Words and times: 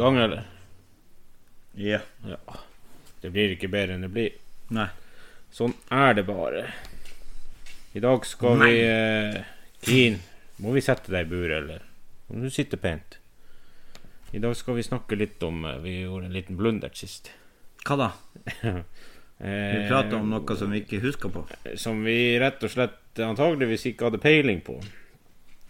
i 0.00 0.02
gang, 0.02 0.16
eller? 0.16 0.46
Ja. 1.76 2.00
Ja. 2.24 2.38
Det 3.20 3.30
blir 3.34 3.52
ikke 3.52 3.68
bedre 3.68 3.98
enn 3.98 4.06
det 4.06 4.12
blir. 4.14 4.32
Nei. 4.72 4.88
Sånn 5.52 5.74
er 5.92 6.14
det 6.16 6.24
bare. 6.28 6.64
I 7.92 8.00
dag 8.00 8.24
skal 8.24 8.60
vi 8.62 8.74
eh, 8.86 9.40
Keen, 9.84 10.20
må 10.62 10.72
vi 10.72 10.82
sette 10.84 11.10
deg 11.12 11.26
i 11.26 11.30
bur, 11.32 11.50
eller? 11.52 11.82
Må 12.30 12.40
du 12.44 12.50
sitte 12.54 12.78
pent? 12.80 13.18
I 14.32 14.38
dag 14.38 14.54
skal 14.56 14.76
vi 14.78 14.84
snakke 14.86 15.18
litt 15.18 15.42
om 15.42 15.64
eh, 15.66 15.80
Vi 15.82 15.94
gjorde 16.04 16.28
en 16.30 16.36
liten 16.36 16.56
blunder 16.60 16.92
sist. 16.96 17.32
Hva 17.86 18.00
da? 18.06 18.10
Eh, 19.40 19.48
Vi 19.72 19.86
prata 19.88 20.18
om 20.18 20.26
noe 20.28 20.52
som 20.60 20.68
vi 20.68 20.82
ikke 20.82 20.98
husker 21.00 21.30
på. 21.32 21.46
Som 21.80 22.02
vi 22.04 22.34
rett 22.36 22.60
og 22.60 22.68
slett 22.74 23.16
antageligvis 23.24 23.86
ikke 23.88 24.10
hadde 24.10 24.18
peiling 24.20 24.58
på. 24.66 24.74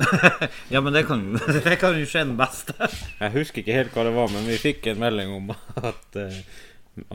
Ja, 0.74 0.80
men 0.80 0.92
det 0.96 1.04
kan, 1.08 1.22
det 1.64 1.76
kan 1.80 1.98
jo 1.98 2.06
skje 2.08 2.24
den 2.24 2.36
beste. 2.38 2.74
Jeg 3.20 3.32
husker 3.34 3.62
ikke 3.62 3.76
helt 3.76 3.94
hva 3.96 4.04
det 4.08 4.12
var, 4.16 4.30
men 4.34 4.46
vi 4.48 4.56
fikk 4.60 4.86
en 4.92 5.00
melding 5.02 5.32
om 5.36 5.50
at, 5.52 6.16
eh, 6.20 6.40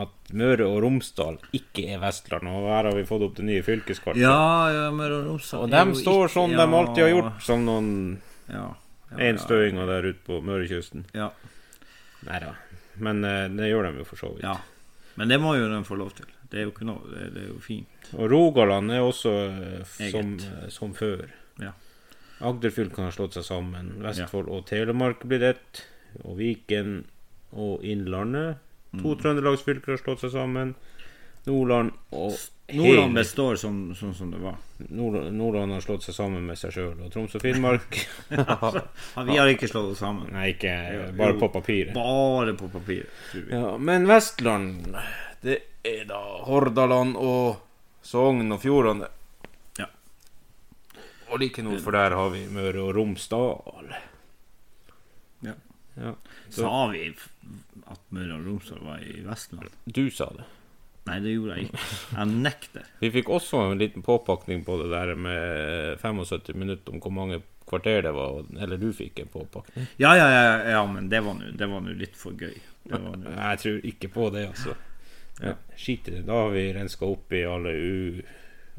at 0.02 0.32
Møre 0.34 0.68
og 0.70 0.80
Romsdal 0.86 1.38
ikke 1.56 1.88
er 1.96 2.00
Vestland. 2.04 2.48
Og 2.52 2.68
her 2.72 2.90
har 2.90 2.96
vi 2.98 3.06
fått 3.10 3.26
opp 3.28 3.36
det 3.40 3.46
nye 3.48 3.64
fylkeskartet. 3.66 4.22
Ja, 4.24 4.38
ja, 4.74 4.86
Møre 4.96 5.20
og 5.22 5.28
Romsdal 5.34 5.66
Og 5.68 5.74
de 5.74 5.84
står 6.02 6.24
ikke- 6.28 6.34
sånn 6.38 6.56
ja, 6.56 6.62
de 6.66 6.80
alltid 6.82 7.04
har 7.08 7.14
gjort, 7.16 7.42
som 7.44 7.66
noen 7.68 7.92
Ja. 8.50 8.68
ja, 9.12 9.18
enstøinger 9.32 9.88
der 9.90 10.12
ute 10.12 10.24
på 10.28 10.42
Mørekysten. 10.46 11.06
Ja, 11.14 11.32
Nei 12.26 12.40
da. 12.42 12.54
Men 12.98 13.24
eh, 13.28 13.48
det 13.54 13.68
gjør 13.70 13.92
de 13.92 14.00
jo 14.00 14.06
for 14.08 14.18
så 14.22 14.32
vidt. 14.36 14.44
ja. 14.48 14.56
Men 15.16 15.30
det 15.32 15.38
må 15.40 15.54
jo 15.56 15.70
de 15.72 15.78
få 15.88 15.96
lov 15.96 16.10
til. 16.18 16.26
Det 16.52 16.60
er 16.60 16.66
jo 16.66 16.74
noe 16.84 17.00
Det, 17.32 17.42
er 17.44 17.48
jo 17.48 17.60
fint. 17.64 18.10
Og 18.20 18.28
Rogaland 18.32 18.92
er 18.92 19.00
også 19.00 19.32
eh, 19.32 20.10
som, 20.12 20.34
som 20.70 20.92
før. 20.94 21.22
Ja. 21.62 21.72
Agderfylkene 22.42 23.06
har 23.10 23.12
slått 23.16 23.34
seg 23.38 23.46
sammen. 23.48 23.94
Vestfold 24.04 24.50
og 24.52 24.66
Telemark 24.68 25.24
blir 25.24 25.44
ett. 25.54 25.84
Og 26.24 26.38
Viken 26.40 27.04
og 27.56 27.84
Innlandet. 27.84 28.58
To 28.96 29.14
Mm. 29.14 29.20
trøndelagsfylker 29.22 29.92
har 29.92 29.98
slått 29.98 30.20
seg 30.24 30.32
sammen. 30.32 30.76
Nordland 31.46 31.92
og 32.12 32.34
Nordland 32.74 33.14
består 33.14 33.56
som, 33.60 33.94
sånn 33.94 34.14
som 34.16 34.32
det 34.32 34.40
var. 34.42 34.56
Nord 34.90 35.32
Nordland 35.34 35.72
har 35.74 35.82
slått 35.82 36.04
seg 36.04 36.16
sammen 36.16 36.46
med 36.48 36.58
seg 36.58 36.72
sjøl. 36.74 37.04
Og 37.06 37.12
Troms 37.12 37.36
og 37.36 37.42
Finnmark 37.42 38.00
Ja, 38.32 39.24
vi 39.28 39.38
har 39.38 39.48
ikke 39.52 39.68
slått 39.70 39.92
oss 39.92 40.00
sammen. 40.00 40.32
Nei, 40.34 40.54
ikke 40.56 41.12
bare 41.18 41.36
på 41.38 41.52
papiret. 41.54 41.94
Bare 41.94 42.54
på 42.58 42.70
papiret. 42.72 43.10
Ja, 43.52 43.78
men 43.78 44.08
Vestland, 44.08 44.96
det 45.44 45.60
er 45.86 46.06
da 46.10 46.22
Hordaland 46.48 47.16
og 47.18 47.58
Sogn 48.06 48.52
og 48.52 48.62
Fjordane. 48.64 49.08
Og 51.36 51.42
like 51.42 51.64
nord 51.66 51.82
for 51.84 51.92
der 51.92 52.16
har 52.16 52.30
vi 52.32 52.46
Møre 52.48 52.80
og 52.80 52.94
Romsdal. 52.96 53.90
Ja. 55.44 55.56
Ja, 56.00 56.14
Sa 56.52 56.70
vi 56.94 57.10
at 57.12 58.06
Møre 58.16 58.38
og 58.38 58.46
Romsdal 58.48 58.80
var 58.88 59.04
i 59.04 59.20
Vestland? 59.26 59.74
du 59.84 60.06
sa 60.12 60.30
det. 60.38 60.46
Nei, 61.06 61.20
det 61.22 61.36
gjorde 61.36 61.58
jeg 61.58 61.68
ikke. 61.68 61.82
Jeg 62.16 62.38
nekter. 62.48 62.86
Vi 63.04 63.10
fikk 63.14 63.28
også 63.36 63.60
en 63.68 63.82
liten 63.84 64.06
påpakning 64.06 64.64
på 64.66 64.78
det 64.80 64.88
der 64.90 65.12
med 65.20 66.00
75 66.02 66.56
minutter 66.58 66.96
om 66.96 67.04
hvor 67.04 67.14
mange 67.14 67.42
kvarter 67.68 68.02
det 68.08 68.16
var. 68.16 68.40
Eller 68.58 68.80
du 68.82 68.88
fikk 68.96 69.20
en 69.22 69.30
påpakning. 69.36 69.86
Ja, 70.02 70.16
ja, 70.18 70.30
ja, 70.32 70.56
ja 70.78 70.82
men 70.90 71.12
det 71.12 71.22
var 71.28 71.36
nå 71.38 71.52
det 71.52 71.68
var 71.70 71.84
nå 71.84 71.94
litt 72.00 72.16
for 72.18 72.34
gøy. 72.40 72.56
Det 72.88 73.02
var 73.04 73.28
Jeg 73.28 73.62
tror 73.66 73.86
ikke 73.92 74.12
på 74.16 74.32
det, 74.34 74.48
altså. 74.56 74.80
Ja, 75.44 75.54
Skit 75.76 76.08
i 76.08 76.16
det. 76.16 76.24
Da 76.26 76.40
har 76.46 76.56
vi 76.56 76.66
renska 76.74 77.06
opp 77.12 77.34
i 77.36 77.44
alle 77.44 77.76
u... 77.76 78.26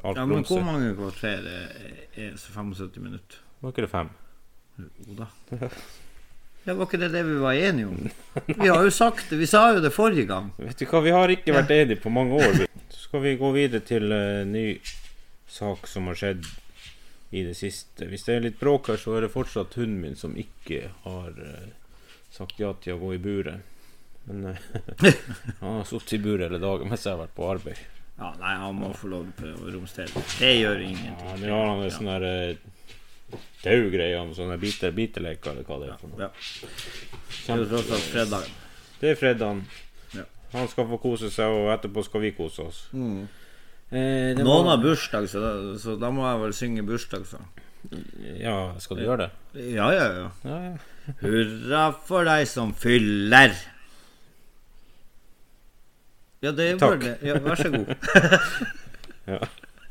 Alt 0.02 0.18
Ja, 0.20 0.26
men 0.28 0.44
hvor 0.44 0.64
mange 0.64 0.94
kvarter 0.96 1.46
er, 1.48 1.92
er 2.16 2.34
så 2.36 2.52
75 2.52 3.00
minutter? 3.00 3.38
Var 3.60 3.72
ikke 3.72 3.86
det 3.86 3.92
fem? 3.92 4.10
Jo 5.06 5.16
da. 5.22 5.30
Ja, 6.66 6.74
var 6.74 6.88
ikke 6.88 6.98
det 6.98 7.12
det 7.14 7.22
vi 7.22 7.38
var 7.38 7.54
enige 7.54 7.86
om? 7.86 8.08
Vi 8.46 8.66
har 8.66 8.82
jo 8.82 8.90
sagt 8.90 9.30
det. 9.30 9.38
Vi 9.38 9.46
sa 9.46 9.68
jo 9.70 9.80
det 9.84 9.92
forrige 9.94 10.26
gang. 10.26 10.50
Vet 10.58 10.80
du 10.80 10.88
hva, 10.90 11.00
vi 11.04 11.14
har 11.14 11.30
ikke 11.30 11.54
vært 11.54 11.70
enige 11.70 12.00
på 12.02 12.10
mange 12.10 12.40
år. 12.42 12.64
Så 12.90 13.04
skal 13.06 13.22
vi 13.22 13.36
gå 13.38 13.50
videre 13.54 13.84
til 13.86 14.10
en 14.12 14.50
ny 14.50 14.66
sak 15.46 15.86
som 15.86 16.10
har 16.10 16.18
skjedd 16.18 16.42
i 17.30 17.44
det 17.46 17.54
siste. 17.54 18.08
Hvis 18.10 18.26
det 18.26 18.34
er 18.34 18.44
litt 18.48 18.58
bråk 18.58 18.90
her, 18.90 18.98
så 18.98 19.14
er 19.16 19.26
det 19.26 19.32
fortsatt 19.34 19.78
hunden 19.78 20.02
min 20.02 20.18
som 20.18 20.34
ikke 20.38 20.90
har 21.06 21.38
uh, 21.38 21.70
sagt 22.34 22.58
ja 22.58 22.72
til 22.82 22.96
å 22.96 23.02
gå 23.04 23.14
i 23.14 23.22
buret. 23.22 23.62
Men 24.26 24.50
uh, 24.50 25.12
han 25.62 25.78
har 25.80 25.86
sittet 25.86 26.18
i 26.18 26.22
buret 26.26 26.48
hele 26.48 26.62
dagen 26.62 26.90
mens 26.90 27.06
jeg 27.06 27.14
har 27.14 27.22
vært 27.22 27.38
på 27.38 27.46
arbeid. 27.50 27.86
Ja, 28.18 28.30
Nei, 28.40 28.54
han 28.56 28.74
må 28.80 28.92
få 28.96 29.10
lov 29.12 29.26
til 29.36 29.50
å 29.52 29.70
romstere. 29.74 30.22
Det 30.38 30.52
gjør 30.56 30.78
ingenting. 30.86 31.18
Ja. 31.20 31.34
Nå 31.42 31.52
har 31.58 31.66
han 31.74 31.82
en 31.84 31.90
sånn 31.92 32.08
der 32.08 32.24
eh, 32.30 33.40
taugreie 33.62 34.22
med 34.24 34.36
sånne 34.38 34.56
bite, 34.62 34.90
biteleker, 34.96 35.50
eller 35.52 35.66
hva 35.68 35.76
det 35.82 35.90
er. 35.90 35.98
for 36.00 36.12
noe. 36.12 36.22
Ja. 36.24 36.30
Det 36.30 37.56
er 37.58 37.66
tross 37.72 37.90
alt 37.92 38.06
fredag. 38.14 38.46
Det 39.02 39.10
er 39.12 39.18
fredagen. 39.20 39.60
Ja. 40.16 40.24
Han 40.54 40.68
skal 40.72 40.88
få 40.88 40.98
kose 41.02 41.28
seg, 41.34 41.52
og 41.52 41.68
etterpå 41.74 42.04
skal 42.06 42.24
vi 42.24 42.32
kose 42.38 42.64
oss. 42.70 42.80
Mm. 42.96 43.26
Eh, 43.90 44.32
Noen 44.40 44.48
var- 44.64 44.72
har 44.76 44.82
bursdag, 44.82 45.28
så 45.30 45.40
da, 45.44 45.52
så 45.78 45.98
da 46.00 46.10
må 46.10 46.24
jeg 46.26 46.40
vel 46.46 46.52
synge 46.56 46.86
bursdagssang. 46.88 47.44
Ja, 48.40 48.56
skal 48.82 48.96
du 48.98 49.02
gjøre 49.04 49.26
det? 49.28 49.30
Ja, 49.76 49.90
ja, 49.94 50.06
ja. 50.16 50.30
Ja, 50.42 50.56
ja. 50.72 51.12
Hurra 51.20 51.84
for 52.08 52.24
deg 52.26 52.48
som 52.50 52.72
fyller. 52.74 53.52
Ja, 56.44 56.52
det 56.52 56.78
Takk. 56.80 57.00
det. 57.00 57.14
Ja, 57.24 57.38
vær 57.40 57.56
så 57.56 57.70
god. 57.72 57.94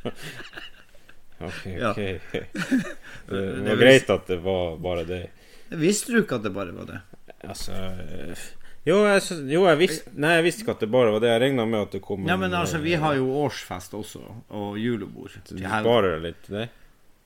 Ok, 1.40 1.66
Ja. 1.66 1.92
ok. 1.92 1.98
Det 3.28 3.42
Det 3.56 3.70
var 3.70 3.76
greit 3.82 4.10
at 4.10 4.28
det 4.28 4.38
var 4.44 4.78
bare 4.78 5.04
det. 5.04 5.24
Visste 5.70 6.14
du 6.14 6.22
ikke 6.22 6.38
at 6.40 6.44
det 6.46 6.52
bare 6.56 6.72
var 6.72 6.86
det? 6.86 7.00
Altså 7.44 7.74
eh, 7.74 8.44
Jo, 8.86 9.00
jeg, 9.10 9.22
jo, 9.50 9.64
jeg 9.66 9.78
visste 9.82 10.14
Nei, 10.22 10.36
jeg 10.38 10.46
visste 10.46 10.62
ikke 10.64 10.76
at 10.78 10.84
det 10.86 10.90
bare 10.94 11.12
var 11.16 11.24
det. 11.24 11.32
Jeg 11.34 11.42
regna 11.42 11.66
med 11.66 11.82
at 11.88 11.98
det 11.98 12.02
kom 12.06 12.28
Ja, 12.30 12.38
men 12.38 12.54
altså, 12.54 12.78
eh, 12.78 12.86
vi 12.86 12.94
har 13.02 13.18
jo 13.18 13.28
årsfest 13.44 13.94
også, 13.98 14.22
og 14.50 14.78
julebord. 14.80 15.34
Du 15.50 15.58
sparer 15.58 16.20
litt 16.24 16.40
til 16.46 16.60
det? 16.62 16.68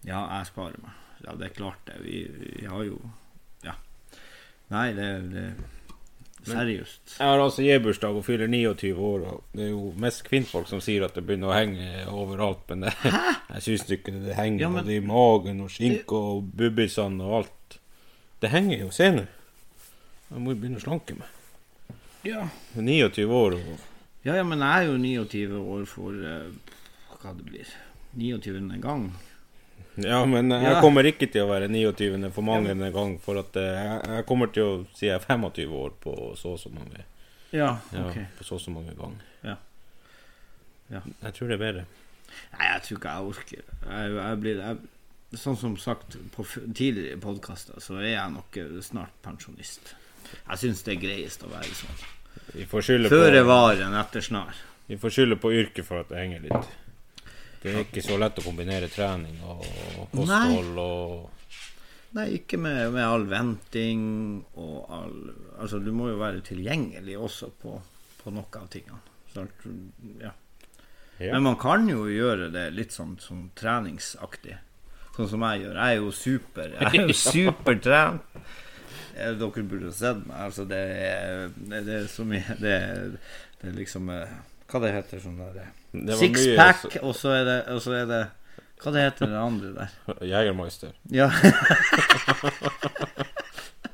Ja, 0.07 0.23
jeg 0.39 0.47
sparer 0.49 0.79
meg. 0.81 0.95
Ja, 1.25 1.35
det 1.35 1.49
er 1.49 1.55
klart 1.59 1.83
det. 1.85 1.99
Vi, 2.05 2.23
vi 2.39 2.65
har 2.65 2.83
jo 2.87 2.97
Ja. 3.67 3.75
Nei, 4.71 4.87
det, 4.95 5.09
det 5.33 5.45
Seriøst. 6.47 7.17
Jeg 7.19 7.27
har 7.27 7.41
altså 7.43 7.61
J-bursdag 7.65 8.15
og 8.15 8.23
fyller 8.25 8.47
29 8.47 8.93
år, 8.95 9.25
og 9.27 9.43
det 9.53 9.65
er 9.65 9.73
jo 9.73 9.89
mest 9.99 10.23
kvinnfolk 10.27 10.69
som 10.69 10.79
sier 10.81 11.03
at 11.05 11.17
det 11.17 11.25
begynner 11.27 11.51
å 11.51 11.57
henge 11.57 12.05
overalt, 12.07 12.63
men 12.71 12.85
det, 12.87 12.93
jeg 13.57 13.65
syns 13.65 13.91
ikke 13.97 14.13
det 14.23 14.37
henger 14.39 14.63
Ja, 14.65 14.69
men- 14.69 14.83
både 14.85 14.95
i 14.95 15.03
magen 15.03 15.59
og 15.65 15.73
skinka 15.73 16.15
og 16.15 16.47
bubbisene 16.55 17.27
og 17.27 17.41
alt. 17.41 17.79
Det 18.39 18.53
henger 18.53 18.85
jo, 18.85 18.89
se 18.95 19.11
nå. 19.11 19.25
Jeg 20.29 20.41
må 20.45 20.53
jo 20.55 20.61
begynne 20.61 20.79
å 20.79 20.85
slanke 20.85 21.17
meg. 21.19 21.35
Ja. 22.27 22.47
Er 22.77 22.83
29 22.85 23.27
år 23.31 23.55
og 23.59 23.77
ja, 24.27 24.33
ja, 24.35 24.43
men 24.43 24.59
jeg 24.59 24.83
er 24.83 24.89
jo 24.89 24.97
29 24.99 25.59
år 25.63 25.85
for 25.87 26.11
uh, 26.11 26.73
hva 27.21 27.31
det 27.37 27.45
blir 27.47 27.69
29. 28.19 28.57
en 28.75 28.81
gang. 28.83 29.05
Ja, 30.03 30.25
men 30.25 30.51
jeg 30.51 30.63
Ja. 30.63 30.81
kommer 30.81 31.03
ikke 31.05 31.27
til 31.31 31.43
å 31.43 31.49
være 31.49 31.67
29. 31.69 32.31
for 32.31 32.41
mange 32.45 32.69
en 32.71 32.91
gang, 32.93 33.17
for 33.21 33.39
at 33.39 33.55
eh, 33.55 33.63
jeg, 33.79 34.01
jeg 34.15 34.25
kommer 34.25 34.51
til 34.53 34.63
å 34.63 34.75
si 34.95 35.05
jeg 35.07 35.15
er 35.15 35.25
25 35.25 35.73
år 35.73 35.91
på 36.03 36.13
så 36.37 36.53
og 36.55 36.59
så 36.59 36.69
mange 36.73 37.03
Ja, 37.51 37.77
ja, 37.93 38.05
ok. 38.07 38.17
på 38.37 38.43
så 38.45 38.55
og 38.55 38.61
så 38.61 38.71
mange 38.71 38.93
ganger. 38.95 39.21
Ja. 39.43 39.55
Ja. 40.91 41.01
Jeg 41.23 41.33
tror 41.33 41.47
det 41.47 41.57
er 41.59 41.63
bedre. 41.65 41.85
Nei, 42.53 42.65
jeg 42.73 42.81
tror 42.85 42.97
ikke 42.97 43.09
jeg 43.15 43.33
orker. 43.33 43.63
Jeg, 43.89 44.15
jeg 44.19 44.39
blir 44.45 44.63
jeg, 44.63 44.77
Sånn 45.37 45.57
som 45.61 45.75
sagt 45.77 46.15
på 46.33 46.41
tidligere 46.73 47.19
podkaster, 47.21 47.77
så 47.79 47.99
er 48.01 48.15
jeg 48.15 48.31
nok 48.33 48.57
eh, 48.57 48.79
snart 48.81 49.13
pensjonist. 49.21 49.91
Jeg 50.49 50.57
syns 50.57 50.81
det 50.87 50.95
er 50.95 51.01
greiest 51.03 51.43
å 51.45 51.49
være 51.51 51.69
sånn. 51.77 51.99
Føre 53.11 53.43
var 53.45 53.77
enn 53.77 53.93
etter 53.99 54.21
snar. 54.25 54.55
vi 54.87 54.97
får 54.97 55.09
skylde 55.13 55.35
på 55.37 55.51
yrket 55.53 55.85
for 55.85 55.99
at 56.01 56.09
det 56.09 56.17
henger 56.17 56.47
litt. 56.47 56.71
Det 57.59 57.73
er 57.73 57.81
ikke 57.83 58.03
så 58.05 58.15
lett 58.19 58.39
å 58.39 58.45
kombinere 58.45 58.87
trening 58.91 59.41
og 59.43 59.65
kosthold 60.13 60.79
og 60.79 61.27
Nei, 62.17 62.25
ikke 62.39 62.57
med, 62.57 62.87
med 62.95 63.05
all 63.05 63.27
venting 63.29 64.05
og 64.57 64.77
all 64.89 65.17
Altså, 65.61 65.77
du 65.83 65.91
må 65.93 66.07
jo 66.09 66.17
være 66.17 66.41
tilgjengelig 66.47 67.17
også 67.19 67.51
på, 67.61 67.75
på 68.23 68.31
noe 68.33 68.49
av 68.57 68.69
tingene. 68.71 69.01
Sant? 69.29 69.67
Ja. 70.17 70.31
ja. 71.19 71.33
Men 71.35 71.43
man 71.51 71.59
kan 71.61 71.85
jo 71.89 72.07
gjøre 72.09 72.47
det 72.53 72.69
litt 72.73 72.95
sånn, 72.95 73.17
sånn 73.21 73.49
treningsaktig. 73.59 74.55
Sånn 75.17 75.29
som 75.35 75.45
jeg 75.49 75.65
gjør. 75.65 75.81
Jeg 75.83 75.99
er 75.99 75.99
jo 75.99 76.11
super 76.15 76.73
Jeg 76.77 76.87
er 76.87 77.11
jo 77.11 77.17
supertrent. 77.35 78.41
Dere 79.19 79.65
burde 79.67 79.91
sett 79.93 80.23
meg. 80.23 80.37
Altså, 80.47 80.65
det 80.69 80.79
er, 80.79 81.49
det 81.59 81.83
det 81.85 81.97
er 81.99 82.07
så 82.09 82.23
mye 82.25 82.55
Det 82.61 82.73
er, 82.73 83.17
det 83.59 83.69
er 83.69 83.75
liksom 83.75 84.09
eh, 84.15 84.37
Hva 84.69 84.79
det 84.83 84.91
heter 84.93 85.21
sånn 85.23 85.37
der 85.41 85.69
Det 85.91 86.13
var 86.13 86.19
Sixpack, 86.21 86.97
og 87.01 87.15
så 87.17 87.31
er 87.39 87.43
det 87.47 87.57
Og 87.73 87.81
så 87.81 87.95
er 87.97 88.05
det 88.09 88.19
Hva 88.83 88.91
det 88.95 89.01
heter 89.07 89.31
det 89.31 89.39
andre 89.41 89.71
der? 89.75 89.95
mye 90.07 90.27
Jegermeister. 90.29 90.91
Ja, 91.11 91.29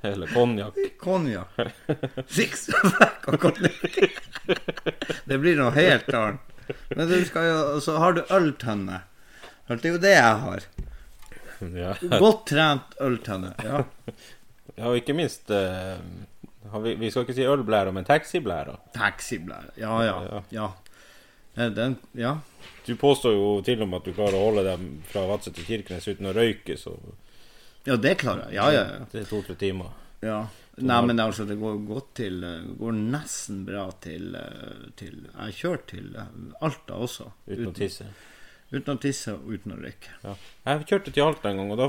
Eller 0.06 0.28
konjakk. 0.28 0.76
konjakk. 1.02 1.56
Sixpack 2.36 3.26
og 3.32 3.40
konjakk. 3.42 4.20
Det 5.26 5.40
blir 5.42 5.58
noe 5.58 5.72
helt 5.74 6.10
annet. 6.14 6.54
Men 6.94 7.10
du 7.10 7.18
skal 7.26 7.48
jo 7.50 7.80
så 7.82 7.96
har 8.02 8.14
du 8.18 8.22
øltønne. 8.34 9.00
Det 9.70 9.82
er 9.90 9.96
jo 9.96 10.02
det 10.04 10.14
jeg 10.14 10.36
har. 10.46 10.68
Ja. 11.74 11.96
Godt 12.22 12.46
trent 12.52 12.94
øltønne. 13.02 13.56
Ja. 13.66 13.82
ja, 14.76 14.84
og 14.92 15.00
ikke 15.00 15.16
minst 15.18 15.50
eh, 15.50 15.98
vi, 16.84 16.96
vi 17.00 17.12
skal 17.12 17.26
ikke 17.26 17.36
si 17.38 17.46
ølblæra, 17.48 17.92
men 17.96 18.06
taxiblæra. 18.08 18.76
Taxiblære. 18.96 19.74
Ja, 19.78 20.00
ja. 20.06 20.42
Ja. 20.56 20.72
Den, 21.56 21.96
ja. 22.20 22.34
Du 22.86 22.96
påstår 23.00 23.32
jo 23.34 23.62
til 23.64 23.82
og 23.82 23.88
med 23.88 24.02
at 24.02 24.10
du 24.10 24.14
klarer 24.18 24.36
å 24.36 24.44
holde 24.50 24.64
dem 24.68 24.90
fra 25.08 25.24
Vadsø 25.30 25.54
til 25.56 25.64
Kirkenes 25.70 26.08
uten 26.12 26.28
å 26.28 26.34
røyke, 26.36 26.76
så 26.78 26.92
ja, 27.86 27.96
det 28.02 28.16
klarer 28.18 28.48
jeg. 28.50 28.56
Ja, 28.58 28.66
ja, 28.74 28.84
ja. 28.90 29.06
det 29.12 29.22
er 29.22 29.28
to-tre 29.30 29.56
timer. 29.62 29.92
ja. 30.26 30.44
Nei, 30.76 30.98
men 31.08 31.22
altså, 31.24 31.46
det 31.48 31.56
går 31.56 31.78
godt 31.88 32.10
til 32.20 32.42
Går 32.76 32.96
nesten 32.98 33.62
bra 33.64 33.86
til, 34.04 34.34
eh, 34.36 34.90
til 35.00 35.22
Jeg 35.22 35.38
har 35.38 35.54
kjørt 35.56 35.86
til 35.88 36.10
eh, 36.20 36.34
Alta 36.68 36.98
også. 37.06 37.30
Uten 37.48 37.70
å 37.70 37.72
tisse. 37.78 38.10
uten 38.74 38.98
å 38.98 39.00
tisse 39.00 39.38
og 39.38 39.54
uten 39.54 39.72
å 39.72 39.78
røyke. 39.80 40.12
Ja. 40.26 40.34
Jeg 40.66 40.90
kjørte 40.90 41.14
til 41.16 41.24
Alta 41.24 41.54
en 41.54 41.62
gang, 41.62 41.72
og 41.72 41.80
da, 41.80 41.88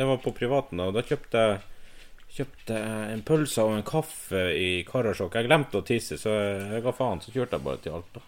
det 0.00 0.08
var 0.10 0.18
på 0.24 0.32
privaten. 0.34 0.82
da, 0.82 0.88
Og 0.90 0.98
da 0.98 1.04
kjøpte 1.06 1.44
jeg 1.44 1.60
Kjøpte 2.30 2.76
en 3.10 3.22
pølse 3.26 3.62
og 3.66 3.74
en 3.74 3.86
kaffe 3.86 4.42
i 4.54 4.68
Karasjok. 4.86 5.34
Jeg 5.34 5.48
glemte 5.48 5.80
å 5.80 5.86
tisse, 5.86 6.18
så 6.20 6.30
jeg, 6.34 6.82
ga 6.84 6.92
faen. 6.94 7.22
Så 7.24 7.32
kjørte 7.34 7.58
jeg 7.58 7.66
bare 7.66 7.80
til 7.82 7.96
Alta. 7.98 8.22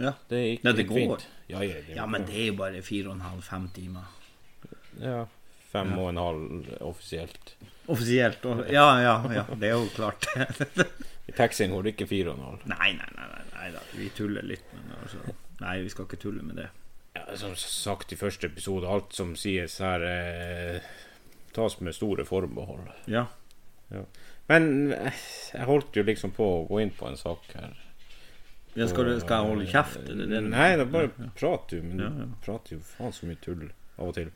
Ja. 0.00 0.14
Det 0.30 0.40
gikk 0.40 0.64
Nei, 0.66 0.72
det 0.78 0.86
går. 0.88 0.96
fint. 0.98 1.26
Ja, 1.52 1.60
ja, 1.66 1.82
det 1.86 1.94
ja, 1.98 2.06
men 2.10 2.24
det 2.26 2.38
er 2.40 2.48
jo 2.50 2.56
bare 2.58 2.80
fire 2.82 3.10
og 3.12 3.18
en 3.18 3.26
halv, 3.28 3.44
fem 3.46 3.68
timer. 3.76 4.08
Ja, 5.00 5.20
fem 5.70 5.92
og 5.98 6.08
en 6.10 6.20
halv 6.20 6.72
offisielt. 6.88 7.54
Offisielt. 7.90 8.44
Ja, 8.72 8.88
ja, 9.02 9.14
ja. 9.34 9.44
Det 9.54 9.70
er 9.70 9.76
jo 9.76 9.86
klart. 9.94 10.26
I 11.30 11.36
taxien 11.36 11.70
går 11.70 11.86
det 11.86 11.94
ikke 11.94 12.08
fire 12.10 12.32
og 12.32 12.40
en 12.40 12.46
halv. 12.48 12.66
nei, 12.72 12.90
nei, 12.98 13.10
nei, 13.18 13.28
nei, 13.34 13.44
nei 13.54 13.70
da. 13.76 13.84
Vi 13.94 14.08
tuller 14.16 14.46
litt, 14.46 14.66
men 14.74 14.90
altså 14.98 15.22
Nei, 15.60 15.74
vi 15.84 15.90
skal 15.92 16.06
ikke 16.08 16.16
tulle 16.22 16.40
med 16.42 16.56
det. 16.56 16.70
Ja, 17.18 17.26
som 17.36 17.52
sagt 17.58 18.14
i 18.14 18.16
første 18.16 18.48
episode, 18.48 18.88
alt 18.88 19.12
som 19.12 19.34
sies 19.36 19.74
her, 19.84 20.00
eh, 20.08 20.86
tas 21.54 21.78
med 21.80 21.96
store 21.96 22.24
forbehold. 22.28 22.88
Ja. 23.10 23.26
Men 24.50 24.92
eh, 24.92 25.22
jeg 25.54 25.66
holdt 25.68 25.98
jo 25.98 26.06
liksom 26.06 26.34
på 26.36 26.46
å 26.46 26.64
gå 26.68 26.80
inn 26.82 26.92
på 26.96 27.08
en 27.10 27.18
sak 27.18 27.46
her. 27.54 27.76
ja 28.74 28.88
skal, 28.90 29.10
du, 29.10 29.20
skal 29.22 29.36
jeg 29.36 29.52
holde 29.52 29.68
kjeft? 29.70 30.02
Er 30.06 30.18
det 30.18 30.30
det? 30.30 30.42
Nei, 30.48 30.72
er 30.74 30.84
bare 30.90 31.30
prater 31.38 31.80
du. 31.80 31.86
Men 31.90 32.04
Ja, 32.04 32.10
du 32.10 32.36
prater 32.44 32.76
jo 32.78 32.82
faen 32.96 33.14
så 33.14 33.30
mye 33.30 33.40
tull 33.42 33.68
av 33.98 34.12
og 34.12 34.14
til. 34.18 34.30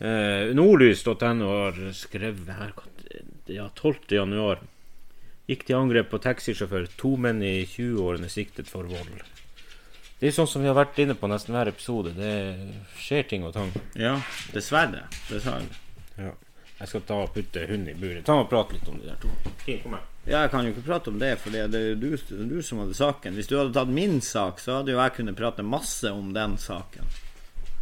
Eh, 0.00 0.52
Nordlys.no 0.56 1.48
har 1.48 1.80
skrevet 1.96 2.54
her 2.56 2.76
ja, 3.50 3.68
12. 3.74 4.06
januar. 4.16 4.62
Gikk 5.50 5.66
til 5.66 5.80
angrep 5.80 6.12
på 6.12 6.20
taxisjåfør. 6.22 6.86
To 7.00 7.16
menn 7.20 7.42
i 7.42 7.64
20-årene 7.66 8.30
siktet 8.30 8.70
for 8.70 8.88
vold. 8.88 9.24
Det 10.20 10.28
er 10.28 10.34
sånn 10.36 10.48
som 10.48 10.62
vi 10.62 10.68
har 10.68 10.76
vært 10.76 10.98
inne 11.00 11.16
på 11.16 11.28
nesten 11.32 11.56
hver 11.56 11.70
episode. 11.72 12.12
Det 12.14 12.32
skjer 13.00 13.24
ting 13.28 13.44
og 13.48 13.54
tang. 13.56 13.72
Ja, 13.98 14.18
dessverre. 14.54 15.06
Dessverre. 15.30 15.80
Ja. 16.20 16.34
Jeg 16.80 16.88
skal 16.88 17.02
ta 17.04 17.16
og 17.26 17.34
putte 17.34 17.66
hunden 17.68 17.92
i 17.92 17.96
buret. 17.98 18.24
Ta 18.24 18.38
og 18.40 18.48
prate 18.48 18.76
litt 18.76 18.88
om 18.88 18.96
de 18.96 19.10
der 19.10 19.18
to. 19.20 19.28
Kim, 19.66 19.82
kom 19.82 19.98
her. 19.98 20.06
Ja, 20.24 20.42
jeg 20.44 20.50
kan 20.52 20.64
jo 20.64 20.72
ikke 20.74 20.84
prate 20.86 21.10
om 21.12 21.18
det, 21.20 21.34
for 21.40 21.52
det 21.52 21.64
er 21.64 21.96
du, 22.00 22.12
du 22.48 22.60
som 22.64 22.80
hadde 22.80 22.94
saken. 22.96 23.36
Hvis 23.36 23.48
du 23.50 23.56
hadde 23.58 23.74
tatt 23.76 23.90
min 23.92 24.20
sak, 24.24 24.60
så 24.60 24.78
hadde 24.78 24.94
jo 24.94 25.00
jeg 25.00 25.14
kunnet 25.16 25.36
prate 25.36 25.64
masse 25.66 26.12
om 26.12 26.32
den 26.36 26.56
saken. 26.60 27.08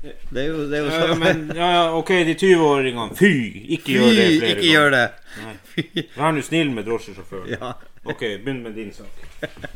Det 0.02 0.42
er 0.42 0.46
jo, 0.46 0.64
det 0.70 0.78
er 0.78 0.84
jo 0.84 0.90
Ja, 0.94 1.14
men, 1.18 1.48
ja, 1.56 1.70
ja, 1.74 1.84
ok, 1.98 2.12
de 2.26 2.34
20-åringene. 2.38 3.16
Fy! 3.18 3.32
Ikke 3.74 3.96
gjør 3.96 4.12
det 4.14 4.26
Fy, 4.26 4.38
flere 4.38 4.52
ikke 4.52 4.68
gjør 4.68 4.94
det! 4.94 5.04
Nei. 5.42 5.54
Fy. 5.72 6.04
Vær 6.14 6.34
nå 6.36 6.44
snill 6.46 6.70
med 6.74 6.86
drosjesjåføren. 6.86 7.50
Ja. 7.54 7.74
Ok, 8.04 8.22
begynn 8.44 8.62
med 8.62 8.78
din 8.78 8.94
sak. 8.94 9.26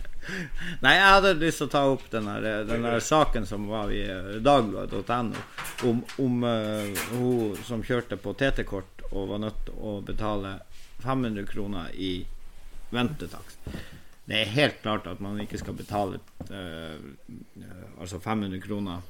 Nei, 0.84 0.94
jeg 0.94 1.08
hadde 1.08 1.34
lyst 1.42 1.58
til 1.58 1.66
å 1.66 1.72
ta 1.72 1.82
opp 1.90 2.04
den 2.12 2.30
her 2.30 3.00
saken 3.02 3.46
som 3.46 3.66
var 3.70 3.90
i 3.90 4.04
eh, 4.06 4.36
dagbladet.no, 4.46 5.42
om, 5.90 6.02
om 6.22 6.44
uh, 6.46 7.06
hun 7.10 7.56
som 7.66 7.82
kjørte 7.86 8.18
på 8.22 8.34
TT-kort 8.38 9.01
og 9.12 9.29
var 9.29 9.43
nødt 9.43 9.64
til 9.67 9.79
å 9.79 9.97
betale 10.06 10.56
500 11.03 11.47
kroner 11.50 11.93
i 11.94 12.12
ventetakst. 12.93 13.73
Det 14.25 14.38
er 14.38 14.55
helt 14.55 14.82
klart 14.82 15.09
at 15.11 15.20
man 15.20 15.41
ikke 15.43 15.59
skal 15.61 15.76
betale 15.76 16.20
eh, 16.49 17.00
altså 18.00 18.20
500 18.23 18.61
kroner 18.62 19.03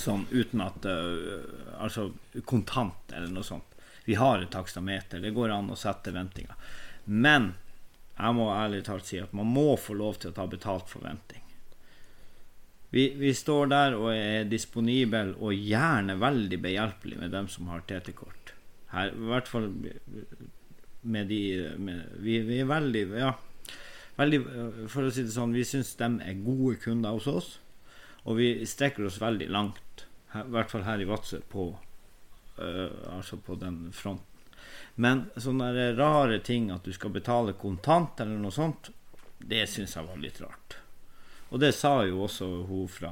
sånn 0.00 0.24
uten 0.30 0.62
at 0.64 0.86
uh, 0.88 1.82
Altså 1.82 2.12
kontant 2.48 3.12
eller 3.12 3.28
noe 3.32 3.44
sånt. 3.44 3.74
Vi 4.06 4.14
har 4.16 4.40
et 4.40 4.50
takstameter. 4.50 5.20
Det 5.20 5.34
går 5.34 5.52
an 5.52 5.70
å 5.70 5.76
sette 5.76 6.14
ventinga. 6.14 6.54
Men 7.04 7.52
jeg 8.16 8.36
må 8.38 8.48
ærlig 8.54 8.84
talt 8.86 9.08
si 9.08 9.18
at 9.20 9.34
man 9.36 9.50
må 9.50 9.74
få 9.76 9.96
lov 9.98 10.20
til 10.22 10.30
å 10.30 10.36
ta 10.36 10.46
betalt 10.46 10.88
for 10.90 11.04
venting. 11.04 11.41
Vi, 12.92 13.06
vi 13.16 13.32
står 13.34 13.70
der 13.72 13.94
og 13.96 14.10
er 14.12 14.48
disponible 14.48 15.32
og 15.40 15.56
gjerne 15.56 16.18
veldig 16.20 16.58
behjelpelig 16.60 17.20
med 17.22 17.32
dem 17.32 17.48
som 17.48 17.70
har 17.72 17.86
TT-kort. 17.88 18.52
Her, 18.92 19.14
I 19.16 19.30
hvert 19.30 19.48
fall 19.48 19.70
med 21.02 21.30
de 21.32 21.40
med, 21.80 22.02
vi, 22.20 22.36
vi 22.44 22.58
er 22.60 22.68
veldig 22.68 23.06
Ja, 23.16 23.32
veldig, 24.18 24.42
for 24.92 25.08
å 25.08 25.12
si 25.14 25.24
det 25.24 25.32
sånn, 25.32 25.56
vi 25.56 25.64
syns 25.64 25.94
de 25.96 26.10
er 26.20 26.44
gode 26.44 26.76
kunder 26.84 27.16
hos 27.16 27.30
oss. 27.32 27.48
Og 28.28 28.36
vi 28.38 28.50
strekker 28.68 29.08
oss 29.08 29.18
veldig 29.22 29.48
langt, 29.50 30.04
her, 30.34 30.44
i 30.46 30.54
hvert 30.54 30.70
fall 30.70 30.84
her 30.86 31.00
i 31.02 31.08
Vadsø, 31.08 31.40
på, 31.48 31.70
øh, 32.58 32.92
altså 33.16 33.40
på 33.42 33.56
den 33.58 33.86
fronten. 33.96 34.28
Men 35.00 35.24
sånne 35.40 35.88
rare 35.96 36.38
ting, 36.44 36.68
at 36.70 36.84
du 36.84 36.92
skal 36.92 37.16
betale 37.16 37.56
kontant 37.58 38.20
eller 38.20 38.36
noe 38.38 38.52
sånt, 38.54 38.92
det 39.40 39.64
syns 39.70 39.96
jeg 39.96 40.06
var 40.06 40.20
litt 40.20 40.38
rart. 40.44 40.81
Og 41.52 41.60
det 41.60 41.74
sa 41.76 41.98
jo 42.08 42.22
også 42.24 42.46
hun 42.68 42.88
fra 42.88 43.10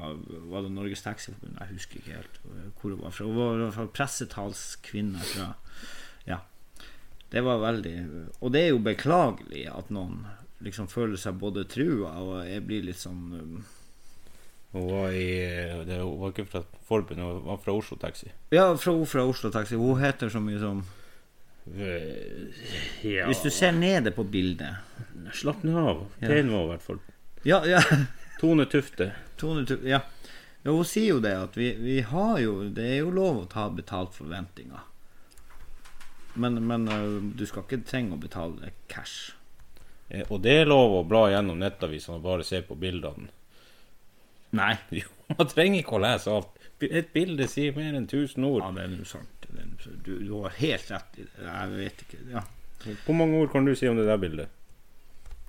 Var 0.51 0.65
det 0.65 0.73
Norges 0.73 1.03
Taxiforbund? 1.05 1.59
Jeg 1.61 1.75
husker 1.77 2.01
ikke 2.01 2.17
helt 2.17 2.39
hvor 2.81 2.95
hun 2.95 3.03
var 3.03 3.13
fra. 3.13 3.27
Hun 3.29 3.37
var 3.37 3.51
i 3.55 3.65
hvert 3.65 3.77
fall 3.77 3.91
pressetalskvinne 3.97 5.25
fra 5.35 5.51
Ja. 6.29 6.39
Det 7.31 7.43
var 7.45 7.61
veldig 7.63 7.97
Og 8.41 8.53
det 8.53 8.63
er 8.65 8.73
jo 8.73 8.85
beklagelig 8.85 9.67
at 9.71 9.91
noen 9.93 10.25
liksom 10.61 10.89
føler 10.93 11.17
seg 11.21 11.39
både 11.41 11.65
trua 11.69 12.15
og 12.21 12.33
jeg 12.45 12.65
blir 12.69 12.83
litt 12.85 13.01
sånn 13.01 13.21
um, 13.33 13.61
Hun 14.73 14.89
var, 14.91 15.15
i, 15.17 15.31
det 15.89 16.01
var 16.05 16.33
ikke 16.33 16.45
fra 16.49 16.63
forbundet, 16.87 17.25
hun 17.25 17.47
var 17.47 17.61
fra 17.63 17.73
Oslo 17.75 17.97
Taxi. 17.99 18.29
Ja, 18.55 18.69
fra 18.77 18.93
fra 19.09 19.25
Oslo 19.27 19.51
Taxi. 19.51 19.75
Hun 19.81 19.99
heter 20.01 20.29
så 20.33 20.41
mye 20.41 20.61
som 20.61 20.85
Ja 23.05 23.29
Hvis 23.29 23.43
du 23.45 23.51
ser 23.53 23.73
nede 23.77 24.13
på 24.17 24.25
bildet 24.25 24.81
Slapp 25.37 25.65
nå 25.65 25.77
av. 25.77 26.07
Pen 26.21 26.49
var 26.51 26.65
i 26.65 26.71
hvert 26.73 26.83
fall. 26.83 27.01
Ja, 27.45 27.61
ja. 27.69 27.81
Tone 28.41 28.67
Tufte. 28.73 29.11
Tone 29.41 29.67
Tufte, 29.69 29.89
ja. 29.89 30.01
ja. 30.65 30.71
Hun 30.71 30.85
sier 30.89 31.15
jo 31.15 31.21
det 31.25 31.35
at 31.37 31.57
vi, 31.57 31.71
vi 31.81 31.99
har 32.05 32.39
jo 32.43 32.55
Det 32.69 32.85
er 32.85 32.99
jo 33.03 33.13
lov 33.17 33.43
å 33.43 33.49
ta 33.49 33.67
betalt 33.73 34.17
forventninger. 34.17 34.87
Men, 36.41 36.61
men 36.67 36.87
du 37.37 37.45
skal 37.49 37.65
ikke 37.67 37.83
trenge 37.89 38.17
å 38.17 38.21
betale 38.21 38.71
cash. 38.89 39.33
Eh, 40.09 40.25
Og 40.31 40.41
det 40.45 40.61
er 40.63 40.71
lov 40.71 41.01
å 41.01 41.05
bla 41.09 41.27
gjennom 41.33 41.59
nettavisene 41.61 42.19
og 42.21 42.25
bare 42.29 42.47
se 42.47 42.63
på 42.67 42.77
bildene. 42.81 43.29
Nei. 44.57 44.75
Jo, 45.01 45.09
man 45.37 45.51
trenger 45.51 45.83
ikke 45.83 45.99
å 45.99 46.03
lese 46.03 46.33
alt. 46.35 46.57
Et 46.81 47.11
bilde 47.13 47.47
sier 47.51 47.75
mer 47.77 47.93
enn 47.93 48.07
1000 48.09 48.47
ord. 48.49 48.63
Ja, 48.65 48.71
det 48.79 48.87
er 48.87 48.97
jo 48.99 49.09
sant. 49.09 49.49
Du, 50.07 50.15
du 50.23 50.33
har 50.41 50.55
helt 50.57 50.89
rett 50.91 51.19
i 51.21 51.27
det. 51.27 51.45
Jeg 51.45 51.75
vet 51.77 52.03
ikke. 52.07 52.23
Ja. 52.33 52.43
Hvor 53.05 53.17
mange 53.19 53.37
ord 53.43 53.53
kan 53.53 53.67
du 53.69 53.75
si 53.77 53.89
om 53.91 53.99
det 53.99 54.07
der 54.09 54.19
bildet? 54.23 54.49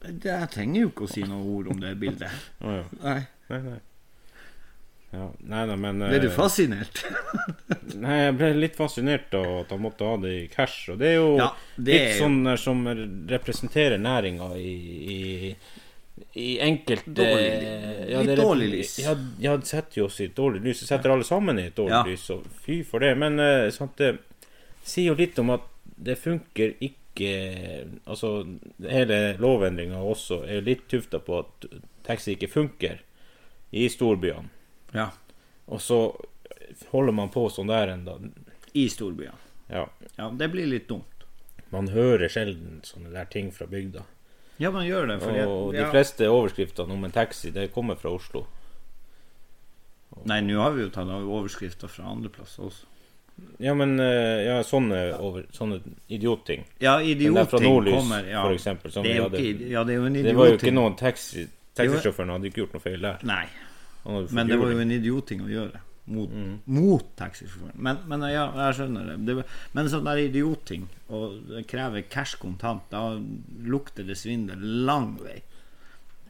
Det, 0.02 0.26
jeg 0.32 0.50
trenger 0.54 0.82
jo 0.82 0.90
ikke 0.90 1.06
å 1.06 1.12
si 1.12 1.22
noen 1.28 1.48
ord 1.56 1.68
om 1.76 1.80
det 1.82 1.92
bildet. 2.02 2.32
Oh, 2.66 2.72
ja. 2.80 2.84
Nei. 3.04 3.20
Nei, 3.52 3.60
nei. 3.70 3.80
Ja, 5.12 5.26
nei, 5.44 5.66
da, 5.68 5.76
men 5.76 5.98
Ble 6.00 6.22
du 6.24 6.30
eh, 6.30 6.32
fascinert? 6.34 7.02
Nei, 8.00 8.14
jeg 8.22 8.36
ble 8.40 8.50
litt 8.56 8.78
fascinert 8.80 9.34
av 9.36 9.48
at 9.66 9.74
han 9.76 9.82
måtte 9.84 10.08
ha 10.08 10.14
det 10.24 10.32
i 10.38 10.46
cash. 10.54 10.86
Og 10.94 11.02
det 11.02 11.10
er 11.10 11.18
jo 11.18 11.34
Ja, 11.42 11.50
det 11.76 11.92
litt 11.98 12.06
er 12.06 12.14
jo 12.16 12.22
sånn 12.24 12.52
som 12.64 12.80
representerer 13.28 14.00
næringa 14.00 14.48
i, 14.56 14.72
i, 15.12 15.20
i 16.40 16.48
enkelte 16.64 17.12
Dårlig- 17.20 18.08
ja, 18.14 18.22
litt 18.24 18.34
er- 18.38 18.42
dårlig 18.46 18.70
lys. 18.78 18.94
Ja, 19.04 19.18
ja, 19.44 19.58
det 19.60 19.68
setter 19.68 20.00
jo 20.00 20.08
oss 20.08 20.22
i 20.24 20.30
et 20.32 20.36
dårlig 20.40 20.64
lys. 20.70 20.80
Det 20.86 20.88
setter 20.94 21.12
alle 21.18 21.28
sammen 21.28 21.60
i 21.60 21.68
et 21.68 21.76
dårlig 21.76 21.98
Ja. 22.00 22.06
lys. 22.08 22.30
Og 22.38 22.48
fy 22.64 22.80
for 22.88 23.04
det. 23.04 23.12
Men 23.20 23.36
eh, 23.44 23.68
sant, 23.76 23.98
det 24.00 24.14
sier 24.82 25.12
jo 25.12 25.20
litt 25.20 25.38
om 25.44 25.52
at 25.60 25.68
det 26.02 26.16
funker 26.24 26.78
ikke 26.80 27.01
Altså, 27.20 28.30
hele 28.88 29.18
lovendringa 29.42 30.00
også 30.00 30.44
er 30.48 30.64
litt 30.66 30.88
tufta 30.92 31.20
på 31.20 31.42
at 31.42 31.68
taxi 32.08 32.36
ikke 32.36 32.50
funker 32.52 33.02
i 33.72 33.88
storbyene. 33.92 34.50
Ja. 34.96 35.10
Og 35.68 35.82
så 35.84 36.00
holder 36.92 37.16
man 37.16 37.32
på 37.34 37.46
sånn 37.52 37.72
der 37.72 37.94
enda. 37.94 38.18
I 38.74 38.88
storbyene. 38.92 39.38
Ja. 39.72 39.86
Ja, 40.18 40.30
det 40.32 40.50
blir 40.52 40.68
litt 40.68 40.88
dumt. 40.90 41.28
Man 41.72 41.88
hører 41.92 42.32
sjelden 42.32 42.82
sånne 42.84 43.14
der 43.14 43.28
ting 43.32 43.52
fra 43.56 43.68
bygda. 43.72 44.04
Ja, 44.62 44.72
man 44.72 44.86
gjør 44.86 45.08
det. 45.08 45.20
Fordi, 45.24 45.44
Og 45.48 45.72
de 45.74 45.80
ja. 45.84 45.92
fleste 45.92 46.28
overskriftene 46.30 46.94
om 46.94 47.06
en 47.08 47.14
taxi, 47.16 47.52
det 47.52 47.72
kommer 47.74 47.96
fra 48.00 48.12
Oslo. 48.14 48.46
Nei, 50.28 50.42
nå 50.44 50.60
har 50.60 50.76
vi 50.76 50.84
jo 50.84 50.92
tatt 50.94 51.10
overskrifter 51.10 51.90
fra 51.90 52.10
andre 52.12 52.30
plasser 52.34 52.68
også. 52.68 52.90
Ja, 53.62 53.74
men 53.78 54.00
eh, 54.00 54.44
ja, 54.48 54.56
sånne, 54.66 55.00
over, 55.22 55.44
sånne 55.54 55.80
idiotting. 56.10 56.64
Ja, 56.82 56.96
fra 56.98 57.06
idiotting 57.06 57.64
Nordlys, 57.68 57.96
kommer. 57.96 58.26
Ja. 58.30 58.44
for 58.44 58.54
eksempel. 58.58 58.92
Det 58.96 59.12
er 59.16 59.22
hadde. 59.22 59.42
ikke, 59.42 59.70
ja, 59.70 59.84
det 59.84 59.94
er 59.94 60.00
jo 60.02 60.06
en 60.10 60.14
Det 60.14 60.36
var 60.38 60.50
jo 60.50 60.58
ikke 60.58 60.74
noen 60.74 60.96
taxi 61.00 61.48
Taxisjåføren 61.78 62.30
hadde 62.34 62.50
ikke 62.50 62.60
gjort 62.66 62.74
noe 62.76 62.84
feil 62.84 63.02
der. 63.06 63.22
Nei, 63.24 63.46
men 64.36 64.48
det 64.50 64.58
var 64.60 64.74
jo 64.74 64.80
en 64.84 64.92
idiotting 64.92 65.46
å 65.46 65.50
gjøre. 65.52 65.80
Mot, 66.12 66.30
Mm. 66.34 66.56
mot 66.66 67.06
taxisjåføren. 67.16 67.78
Men, 67.78 68.00
men 68.10 68.22
ja, 68.28 68.48
jeg 68.58 68.76
skjønner 68.80 69.06
det. 69.12 69.36
det. 69.38 69.46
Men 69.78 69.88
sånn 69.88 70.04
der 70.04 70.18
idiotting, 70.26 70.88
og 71.14 71.62
krever 71.70 72.02
cash 72.10 72.36
kontant, 72.42 72.82
da 72.92 73.14
lukter 73.64 74.04
det 74.04 74.18
svindel 74.20 74.60
lang 74.86 75.14
vei. 75.22 75.38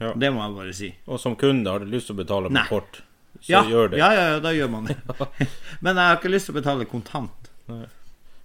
Ja. 0.02 0.12
Det 0.14 0.30
må 0.34 0.44
jeg 0.44 0.56
bare 0.60 0.74
si. 0.74 0.92
Og 1.08 1.20
som 1.24 1.36
kunde 1.40 1.72
har 1.72 1.80
du 1.80 1.86
lyst 1.90 2.08
til 2.12 2.16
å 2.18 2.22
betale 2.22 2.50
med 2.52 2.60
Nei. 2.60 2.68
kort, 2.70 3.02
så 3.40 3.50
Ja, 3.54 3.64
gjør 3.70 3.90
det. 3.94 3.98
ja, 4.02 4.12
ja, 4.14 4.26
ja, 4.34 4.40
da 4.44 4.52
gjør 4.54 4.70
man 4.70 4.86
det. 4.90 4.98
men 5.86 5.96
jeg 5.96 6.06
har 6.12 6.18
ikke 6.20 6.32
lyst 6.34 6.50
til 6.50 6.56
å 6.56 6.60
betale 6.62 6.86
kontant. 6.90 7.52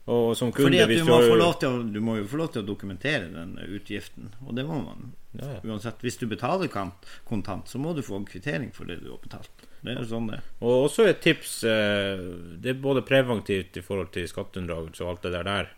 Og 0.06 0.36
som 0.38 0.52
kunde 0.54 0.68
Fordi 0.68 0.78
at 0.84 0.88
du 0.92 1.04
må, 1.08 1.16
har- 1.18 1.28
få 1.32 1.36
lov 1.40 1.54
til 1.58 1.68
å, 1.68 1.78
du 1.92 2.00
må 2.00 2.12
jo 2.20 2.26
få 2.30 2.38
lov 2.38 2.52
til 2.54 2.62
å 2.62 2.66
dokumentere 2.68 3.26
den 3.32 3.56
utgiften, 3.74 4.28
og 4.46 4.54
det 4.54 4.62
må 4.68 4.76
man. 4.84 5.08
ja, 5.34 5.48
ja. 5.56 5.60
Uansett, 5.66 5.98
hvis 6.04 6.16
du 6.20 6.26
betaler 6.30 6.70
kontant, 6.70 7.66
så 7.68 7.80
må 7.82 7.90
du 7.96 8.02
få 8.06 8.20
kvittering 8.28 8.70
for 8.72 8.86
det 8.86 9.00
du 9.02 9.10
har 9.10 9.18
betalt. 9.18 9.50
Det 9.82 9.92
er 9.96 9.98
jo 10.04 10.06
sånn 10.12 10.30
det. 10.30 10.38
Og 10.62 10.86
også 10.86 11.04
et 11.10 11.20
tips 11.22 11.56
eh, 11.68 12.22
Det 12.62 12.70
er 12.72 12.78
både 12.82 13.02
preventivt 13.06 13.76
i 13.76 13.82
forhold 13.84 14.08
til 14.14 14.26
skatteunndragelse 14.30 15.02
og 15.04 15.10
alt 15.12 15.26
det 15.26 15.32
der 15.34 15.44
der. 15.50 15.68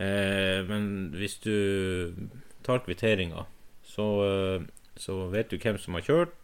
Eh, 0.00 0.60
men 0.68 0.86
hvis 1.16 1.38
du 1.44 2.14
tar 2.64 2.84
kvitteringa, 2.84 3.46
så, 3.84 4.06
eh, 4.28 4.68
så 5.00 5.22
vet 5.32 5.50
du 5.50 5.58
hvem 5.58 5.80
som 5.80 5.96
har 5.96 6.04
kjørt, 6.06 6.36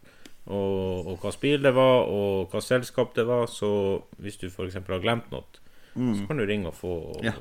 og, 0.47 1.07
og 1.11 1.19
hva 1.23 1.33
bil 1.43 1.63
det 1.63 1.73
var, 1.75 2.07
og 2.11 2.51
hva 2.53 2.61
selskap 2.63 3.15
det 3.17 3.25
var. 3.27 3.47
Så 3.51 3.69
hvis 4.23 4.39
du 4.41 4.47
f.eks. 4.49 4.79
har 4.79 5.03
glemt 5.03 5.31
noe, 5.35 5.45
så 5.97 6.27
kan 6.29 6.37
du 6.39 6.45
ringe 6.47 6.69
og 6.71 6.77
få 6.77 6.93
og, 7.15 7.25
Ja. 7.25 7.33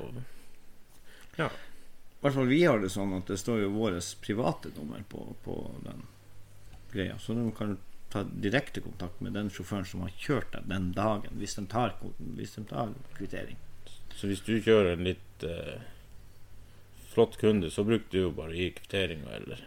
ja. 1.38 1.48
I 2.16 2.20
hvert 2.24 2.34
fall 2.34 2.48
vi 2.48 2.62
har 2.64 2.80
det 2.80 2.88
sånn 2.90 3.12
at 3.18 3.28
det 3.28 3.36
står 3.38 3.60
jo 3.66 3.74
vårt 3.74 4.06
private 4.24 4.72
nummer 4.78 5.02
på, 5.08 5.26
på 5.44 5.56
den 5.84 6.00
greia. 6.92 7.18
Så 7.22 7.36
du 7.36 7.44
kan 7.54 7.76
ta 8.10 8.22
direkte 8.24 8.80
kontakt 8.80 9.20
med 9.20 9.36
den 9.36 9.50
sjåføren 9.52 9.84
som 9.86 10.02
har 10.06 10.14
kjørt 10.16 10.52
deg 10.54 10.66
den 10.70 10.88
dagen, 10.96 11.36
hvis 11.38 11.54
de 11.58 11.66
tar, 11.70 11.94
hvis 12.18 12.56
de 12.56 12.64
tar 12.70 12.94
kvittering. 13.18 13.60
Så 14.16 14.30
hvis 14.30 14.40
du 14.46 14.56
kjører 14.64 14.94
en 14.96 15.04
litt 15.04 15.44
eh, 15.44 15.76
flott 17.12 17.36
kunde, 17.40 17.70
så 17.70 17.84
bruker 17.84 18.08
du 18.10 18.18
jo 18.22 18.32
bare 18.34 18.54
å 18.54 18.58
gi 18.58 18.70
kvitteringa, 18.78 19.28
eller 19.36 19.62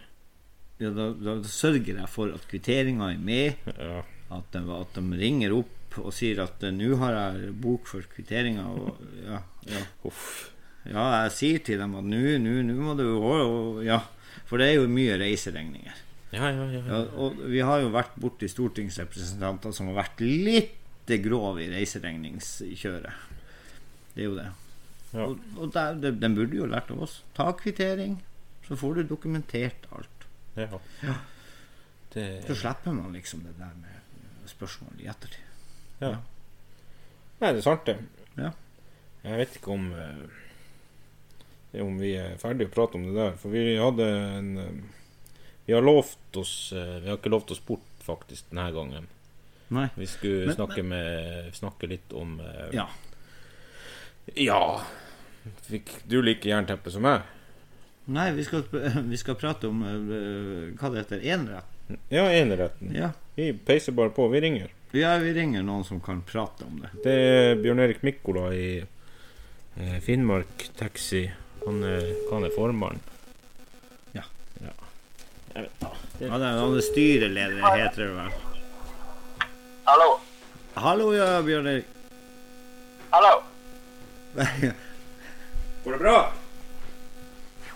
Ja, 0.80 0.90
da, 0.96 1.10
da 1.12 1.36
sørger 1.44 1.98
jeg 1.98 2.08
for 2.08 2.32
at 2.32 2.46
kvitteringa 2.48 3.10
er 3.12 3.20
med, 3.20 3.68
ja. 3.76 4.00
at 4.32 4.54
de, 4.54 4.62
at 4.78 4.96
de 4.96 5.20
ringer 5.20 5.52
opp 5.58 5.98
og 6.00 6.12
sier 6.14 6.40
at 6.44 6.62
eh, 6.64 6.72
nå 6.72 6.94
har 7.02 7.16
jeg 7.16 7.50
bokført 7.60 8.08
kvitteringa. 8.14 8.64
Og, 8.70 9.02
ja, 9.26 9.42
ja. 9.68 9.82
Ja, 10.88 11.04
jeg 11.26 11.34
sier 11.36 11.64
til 11.66 11.82
dem 11.82 11.96
at 11.98 12.06
nå, 12.08 12.20
må 12.80 12.94
du 12.96 13.04
og, 13.12 13.82
Ja, 13.84 14.00
for 14.48 14.62
det 14.62 14.70
er 14.70 14.80
jo 14.80 14.88
mye 14.90 15.18
reiseregninger. 15.20 16.06
Ja, 16.30 16.46
ja, 16.54 17.00
og 17.18 17.40
vi 17.50 17.58
har 17.66 17.82
jo 17.82 17.90
vært 17.90 18.14
borti 18.22 18.46
stortingsrepresentanter 18.48 19.74
som 19.74 19.90
har 19.90 20.04
vært 20.04 20.22
litt 20.22 21.10
grov 21.24 21.58
i 21.58 21.66
reiseregningskjøret. 21.72 23.26
Det 24.14 24.22
er 24.22 24.28
jo 24.28 24.36
det. 24.38 24.46
Og, 25.18 25.40
og 25.58 25.72
der, 25.74 25.98
de, 25.98 26.14
de 26.22 26.30
burde 26.36 26.54
jo 26.54 26.68
lært 26.70 26.92
av 26.94 27.02
oss. 27.02 27.18
Ta 27.34 27.48
kvittering, 27.58 28.20
så 28.68 28.78
får 28.78 29.00
du 29.00 29.10
dokumentert 29.10 29.90
alt. 29.90 30.19
Ja. 30.60 30.80
Ja. 31.06 31.14
Det, 32.14 32.24
Så 32.46 32.54
slipper 32.58 32.92
man 32.92 33.12
liksom 33.14 33.42
det 33.46 33.52
der 33.58 33.74
med 33.78 34.48
spørsmål 34.50 35.00
i 35.00 35.06
ettertid. 35.06 35.44
ja. 36.00 36.16
Nei, 37.40 37.52
det 37.54 37.60
er 37.62 37.64
sant, 37.64 37.86
det. 37.86 37.94
Ja. 38.36 38.50
Jeg 39.24 39.38
vet 39.40 39.54
ikke 39.56 39.70
om 39.72 39.86
eh, 39.96 41.80
om 41.80 41.94
vi 42.02 42.10
er 42.18 42.34
ferdige 42.40 42.68
å 42.68 42.72
prate 42.74 42.98
om 42.98 43.04
det 43.06 43.14
der. 43.16 43.36
For 43.40 43.48
vi 43.54 43.76
hadde 43.80 44.08
en 44.10 44.50
eh, 44.58 44.82
Vi 45.66 45.72
har 45.76 45.82
lovt 45.86 46.36
oss 46.36 46.72
eh, 46.76 46.98
Vi 47.00 47.08
har 47.08 47.16
ikke 47.16 47.30
lovt 47.32 47.50
oss 47.54 47.60
bort, 47.64 47.86
faktisk, 48.04 48.50
denne 48.50 48.66
gangen. 48.74 49.06
Nei. 49.70 49.86
Vi 49.94 50.06
skulle 50.10 50.46
Men- 50.50 50.56
snakke, 50.58 50.82
med, 50.82 51.54
snakke 51.54 51.86
litt 51.88 52.12
om 52.12 52.40
Ja. 52.74 52.88
ja. 54.34 54.84
Fikk 55.70 55.94
du 56.10 56.20
like 56.22 56.48
jernteppe 56.48 56.90
som 56.92 57.02
meg? 57.06 57.22
Nei, 58.04 58.30
vi 58.32 58.44
skal, 58.44 58.62
vi 59.12 59.16
skal 59.16 59.34
prate 59.34 59.68
om 59.68 59.82
eh, 59.86 60.78
hva 60.78 60.90
det 60.90 61.04
heter. 61.04 61.20
Eneretten. 61.22 61.98
Ja, 62.08 62.24
eneretten. 62.32 62.94
Ja. 62.94 63.10
Vi 63.34 63.52
peiser 63.52 63.92
bare 63.92 64.10
på. 64.14 64.28
Vi 64.28 64.40
ringer. 64.40 64.70
ja, 64.92 65.16
vi 65.18 65.34
ringer 65.34 65.62
noen 65.62 65.84
som 65.84 66.00
kan 66.00 66.22
prate 66.22 66.64
om 66.64 66.80
det. 66.82 66.90
Det 67.04 67.14
er 67.14 67.60
Bjørn 67.62 67.82
Erik 67.84 68.02
Mikkola 68.02 68.50
i 68.54 68.80
eh, 68.80 69.98
Finnmark 70.02 70.70
Taxi. 70.78 71.26
Han 71.66 71.82
er, 71.84 72.12
han 72.32 72.44
er 72.46 72.54
formann. 72.56 73.00
Ja. 74.16 74.24
ja. 74.64 74.74
Jeg 75.54 75.66
vet, 75.66 75.76
da. 75.82 75.92
Ja, 76.20 76.34
det 76.38 76.46
er, 76.46 76.60
han 76.62 76.76
er 76.76 76.84
styreleder, 76.84 77.62
heter 77.76 78.04
det 78.06 78.10
vel. 78.16 79.48
Hallo. 79.90 80.10
Hallo, 80.80 81.10
ja, 81.16 81.32
Bjørn 81.44 81.66
Erik. 81.66 81.96
Hallo. 83.10 83.40
Går 85.84 85.92
det 85.92 85.98
bra? 85.98 86.18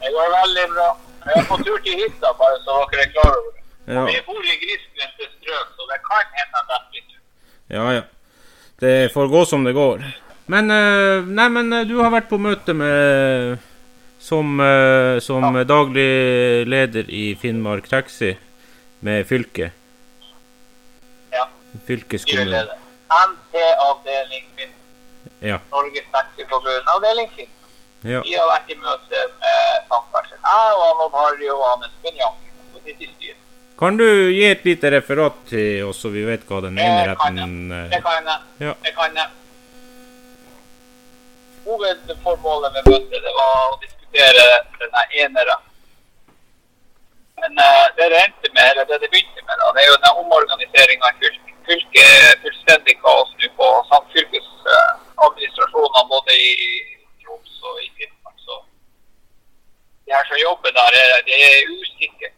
Det 0.04 0.12
går 0.12 0.32
veldig 0.38 0.64
bra. 0.74 0.88
Jeg 1.24 1.40
er 1.40 1.46
på 1.48 1.56
tur 1.64 1.78
til 1.84 2.00
hytta, 2.02 2.32
bare 2.40 2.58
så 2.64 2.74
dere 2.92 3.04
er 3.06 3.12
klar 3.14 3.30
over 3.32 3.52
det. 3.54 3.62
Ja. 3.94 4.02
Vi 4.08 4.18
bor 4.26 4.42
i 4.44 4.56
grisgrendte 4.60 5.28
strøk, 5.30 5.70
så 5.76 5.86
det 5.90 5.98
kan 6.04 6.26
hende 6.40 6.60
at 6.64 6.96
jeg 6.96 7.04
tur. 7.08 7.22
ja, 7.76 7.86
ja. 7.98 8.02
Det 8.80 9.12
får 9.14 9.28
gå 9.32 9.44
som 9.48 9.64
det 9.64 9.72
går. 9.76 10.02
Men 10.46 10.70
eh, 10.70 11.24
Nei, 11.24 11.48
men 11.48 11.72
eh, 11.72 11.86
du 11.88 11.94
har 12.02 12.10
vært 12.12 12.28
på 12.28 12.36
møte 12.38 12.74
med 12.76 13.58
Som, 14.24 14.56
som 15.20 15.56
ja. 15.56 15.64
daglig 15.68 16.64
leder 16.66 17.10
i 17.12 17.34
Finnmark 17.36 17.88
Taxi 17.88 18.30
med 19.04 19.26
fylket. 19.28 19.72
Ja, 21.32 21.44
Fylkeskommunen. 21.86 22.70
NT-avdeling 23.12 24.46
Finn. 24.56 24.72
Ja. 25.44 25.58
Norges 25.74 26.08
Taxiforbund, 26.14 26.88
avdeling 26.94 27.28
Finn. 27.36 27.52
Ja. 28.04 28.20
Vi 28.24 28.34
har 28.36 28.46
vært 28.50 28.68
i 28.68 28.74
møte 28.80 29.16
med 29.40 29.60
samferdsel. 29.88 30.38
Jeg 30.44 30.70
og 30.84 31.16
Harry 31.16 31.48
og 31.54 31.62
Anne 31.72 31.88
Spenjang. 31.98 32.36
Og 32.74 32.78
sitter 32.82 33.04
i 33.06 33.08
styret. 33.14 33.40
Kan 33.78 33.92
du 33.98 34.06
gi 34.06 34.44
et 34.46 34.64
lite 34.64 34.90
referat 34.94 35.36
til 35.48 35.84
oss, 35.88 35.98
så 36.04 36.08
vi 36.14 36.22
vet 36.26 36.42
hva 36.46 36.60
den 36.62 36.78
ene 36.78 37.00
Det 37.00 37.08
retten 37.10 37.36
Det 37.72 37.98
eh, 37.98 38.02
kan 38.04 38.24
jeg. 38.30 38.40
Ja. 38.66 38.72
Det 38.84 38.92
kan 38.94 39.10
jeg. 39.18 39.28
Hovedformålet 41.64 42.70
med 42.76 42.82
møtet 42.92 43.20
det 43.24 43.32
var 43.40 43.54
å 43.72 43.80
diskutere 43.82 44.44
denne 44.82 45.02
enere. 45.24 45.56
Men 47.40 47.52
uh, 47.58 47.86
det 47.96 48.06
det 48.12 48.18
endte 48.20 48.48
med, 48.54 48.66
eller 48.70 48.84
det 48.90 48.96
det 49.02 49.10
begynte 49.10 49.40
med, 49.48 49.56
da, 49.58 49.64
det 49.74 49.80
er 49.82 49.88
jo 49.90 49.96
denne 49.96 50.18
omorganiseringa 50.22 51.06
i 51.10 51.12
fylket. 51.24 51.54
Fylket 51.64 52.04
er 52.04 52.40
fullstendig 52.44 52.96
kaos 53.00 53.30
nå 53.40 53.46
på 53.58 53.66
samfylkesadministrasjonene 53.90 56.10
både 56.12 56.32
i 56.36 56.38
Troms 57.64 57.80
i 57.86 57.90
Finnmark. 57.96 58.36
Så 58.46 58.54
det 60.04 60.12
her 60.16 60.24
som 60.28 60.36
jobber 60.46 60.70
der, 60.78 60.88
er- 61.02 61.22
det 61.28 61.36
er 61.48 61.58
usikkert 61.78 62.34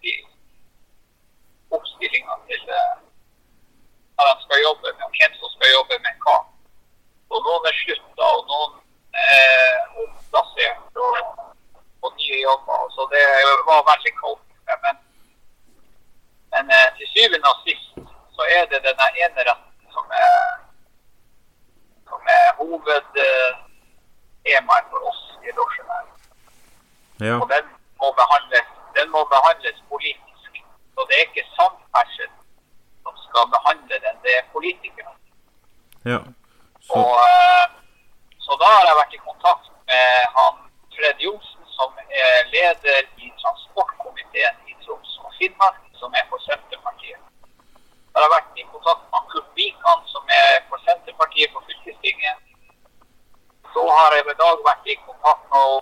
og 55.61 55.75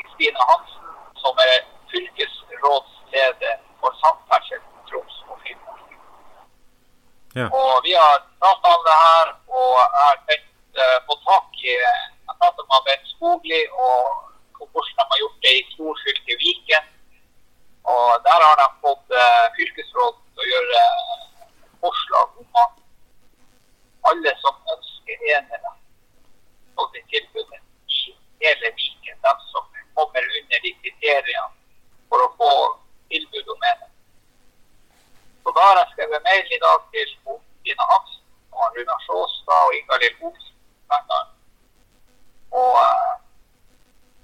Kristine 0.00 0.40
Hansen, 0.50 0.86
som 1.22 1.34
er 1.48 1.56
fylkesrådsleder 1.90 3.56
for 3.80 3.90
samferdsel 4.02 4.62
Troms 4.88 5.16
og 5.30 5.36
Finnmark. 5.42 5.86
Ja. 7.38 7.46
Og 7.60 7.72
vi 7.86 7.92
har 8.02 8.16
pratet 8.40 8.70
om 8.76 8.82
det 8.88 8.96
her, 9.06 9.26
og 9.58 9.70
jeg 9.82 10.02
har 10.08 10.18
tenkt 10.28 10.48
på 11.08 11.14
tak 11.28 11.48
i 11.70 11.74
Jeg 12.26 12.34
pratet 12.40 12.64
med 12.70 12.84
Bent 12.86 13.06
Skogli 13.12 13.62
og 13.86 14.00
hvordan 14.72 14.96
de 14.98 15.04
har 15.10 15.20
gjort 15.22 15.42
det 15.44 15.54
i 15.60 15.68
storfylket 15.72 16.40
Viken. 16.42 16.84
Og 17.94 18.08
der 18.26 18.38
har 18.46 18.56
de 18.62 18.66
fått 18.84 19.08
uh, 19.22 19.46
fylkesråd 19.56 20.14
til 20.32 20.42
å 20.44 20.50
gjøre 20.52 20.82
uh, 20.84 21.46
forslag 21.82 22.26
om 22.42 22.60
at 22.64 22.74
alle 24.10 24.32
som 24.42 24.54
ønsker 24.74 25.24
enhet 25.32 25.59
mail 36.30 36.46
i 36.56 36.62
dag 36.66 36.78
til 36.92 37.10
Tina 37.62 37.84
Hansen 37.90 38.24
og 38.58 38.66
Runar 38.74 39.00
Sjåstad 39.06 39.62
og 39.66 39.72
Ingalill 39.78 40.16
Olsen. 40.26 40.56
bl.a. 40.88 41.18
Og 42.60 42.74
eh, 42.86 43.12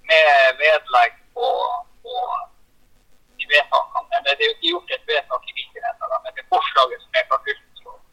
med 0.08 0.28
vedlegg 0.60 1.14
på, 1.34 1.48
på 2.02 2.14
de 3.38 3.44
vedtakene. 3.52 4.12
Eller 4.16 4.32
det 4.36 4.42
er 4.44 4.50
jo 4.50 4.56
ikke 4.56 4.70
gjort 4.72 4.94
et 4.96 5.08
vedtak 5.10 5.42
i 5.50 5.56
Viken 5.58 5.88
ennå, 5.90 6.04
da, 6.12 6.16
men 6.22 6.30
det 6.34 6.42
er 6.44 6.52
forslaget 6.54 6.98
som 7.04 7.18
er 7.18 7.26
fra 7.30 7.38
fylkesrådet. 7.46 8.04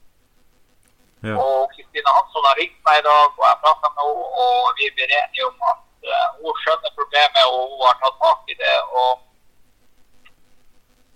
Ja. 1.27 1.35
Og 1.43 1.59
Kristina 1.73 2.09
Hansson 2.17 2.49
har 2.49 2.59
ringt 2.61 2.81
meg 2.87 2.95
i 2.99 3.07
dag, 3.11 3.29
og 3.39 3.45
jeg 3.49 3.61
prata 3.63 3.87
med 3.95 4.03
henne, 4.09 4.33
og 4.43 4.59
vi 4.79 4.85
blir 4.95 5.17
enige 5.19 5.47
om 5.51 5.57
at 5.71 5.81
eh, 6.09 6.27
hun 6.41 6.61
skjønner 6.63 6.97
problemet, 6.99 7.43
og 7.53 7.61
hun 7.71 7.81
har 7.89 7.97
tatt 8.01 8.17
tak 8.25 8.41
i 8.53 8.59
det. 8.63 8.77
og 9.01 9.11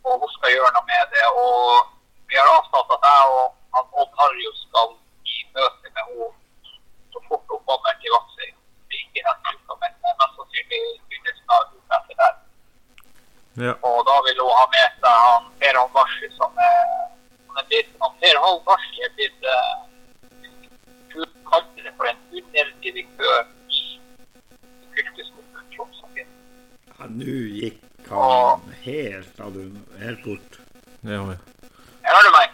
og 0.08 0.16
hun 0.22 0.30
skal 0.36 0.54
gjøre 0.56 0.72
noe 0.76 0.88
med 0.92 1.04
det. 1.14 1.26
Og 1.46 1.97
vi 2.30 2.36
har 2.40 2.48
avtalt 2.58 2.94
at 2.96 3.06
jeg 3.10 3.24
og 3.40 3.46
han 3.76 3.86
Odd 4.02 4.12
Harjo 4.20 4.52
skal 4.64 4.90
i 5.34 5.38
møte 5.56 5.88
med 5.96 6.04
henne 6.08 6.28
så 7.14 7.20
fort 7.28 7.46
hun 7.52 7.62
kommer 7.68 7.94
til 8.02 8.14
Vadsøy. 8.16 8.50
Ikke 9.00 9.24
neste 9.28 9.54
uke, 9.56 9.78
men 9.82 9.94
mest 10.04 10.34
sannsynlig 10.36 10.82
begynnelsen 11.10 11.54
av 11.56 11.64
uka 11.78 12.00
etter 12.00 12.20
der. 12.22 12.36
Ja. 13.66 13.74
Og 13.90 14.00
da 14.10 14.16
vil 14.28 14.42
hun 14.44 14.54
ha 14.60 14.66
med 14.76 15.00
seg 15.02 15.22
han 15.26 15.48
Per 15.62 15.80
Holm 15.80 15.94
Barsi, 15.98 16.30
som 16.40 16.62
er 16.68 16.82
han 17.48 17.62
er 17.64 17.70
blitt, 17.72 17.92
han 18.04 18.18
Per 18.22 18.40
Holm 18.44 18.62
Barsi 18.68 19.06
er 19.08 19.14
blitt 19.18 19.48
uh, 19.56 19.76
hun 21.16 21.36
kalte 21.50 21.86
det 21.86 21.94
for 21.98 22.12
en 22.12 22.24
underdirektør 22.38 23.40
i 23.80 23.84
fylkeskommunen 24.94 25.76
Troms 25.76 26.04
og 26.04 26.16
Finnmark. 26.16 26.92
Ja, 26.92 27.12
Nå 27.18 27.38
gikk 27.58 28.12
han 28.12 28.74
helt, 28.84 29.46
helt 30.04 30.26
bort. 30.28 30.60
Ja, 31.08 31.22
ja. 31.32 31.57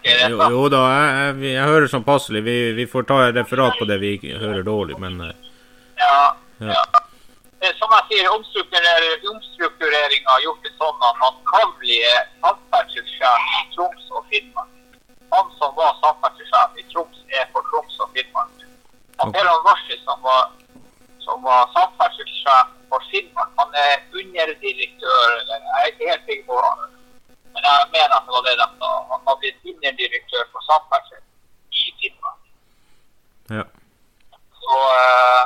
Jo, 0.04 0.50
jo 0.52 0.64
da, 0.72 0.82
jeg, 0.92 1.12
jeg, 1.16 1.54
jeg 1.54 1.68
hører 1.70 1.88
sånn 1.92 2.04
passelig. 2.08 2.42
Vi, 2.44 2.56
vi 2.76 2.86
får 2.92 3.06
ta 3.08 3.20
referat 3.32 3.78
på 3.80 3.88
det 3.88 3.98
vi 4.02 4.14
hører 4.34 4.64
dårlig, 4.68 4.98
men 5.00 5.22
eh, 5.30 5.34
Ja, 6.02 6.36
Ja. 6.60 6.74
ja. 6.74 6.84
Som 7.80 7.94
jeg 7.96 8.04
sier, 8.10 8.28
omstrukturering, 8.36 9.22
omstruktureringa 9.32 10.28
har 10.34 10.42
gjort 10.44 10.66
det 10.68 10.72
sånn 10.76 11.06
at 11.08 11.20
han 11.24 11.38
kan 11.48 11.70
bli 11.80 11.96
samferdselssjef 12.44 13.46
i 13.60 13.62
Troms 13.76 14.10
og 14.12 14.26
Finnmark. 14.32 14.68
Han 15.32 15.48
som 15.62 15.72
var 15.78 15.96
samferdselssjef 16.02 16.82
i 16.82 16.84
Troms, 16.92 17.22
er 17.39 17.48
for 17.56 17.63
Troms 17.72 17.96
og 18.04 18.12
Finnmark. 18.18 18.52
Han 19.22 19.32
Ok. 19.32 19.38
Per 19.38 19.48
Alvarsi, 19.54 19.96
som 20.04 20.20
var, 20.28 20.52
som 21.24 21.39
var 21.48 21.63
samferdselssjef 21.78 22.76
for 22.92 23.08
Finnmark, 23.13 23.56
han 23.62 23.80
er 23.86 23.96
underdirektør 24.12 25.39
Jeg 25.48 25.62
er 25.80 25.88
ikke 25.94 26.10
helt 26.12 26.28
sikker 26.28 26.46
på. 26.52 26.60
Men 27.63 27.71
jeg 27.80 27.89
mener 27.95 28.13
at 28.17 28.26
det 28.28 28.34
var 28.36 28.43
det 28.45 28.56
de 28.60 28.65
sa. 28.80 28.89
Han 29.12 29.21
var 29.28 29.36
blitt 29.41 29.67
underdirektør 29.71 30.43
for 30.52 30.62
samferdsel 30.69 31.21
i 31.80 31.84
Finnmark. 31.99 32.41
ja. 33.58 33.63
Så, 34.63 34.76
eh, 35.04 35.43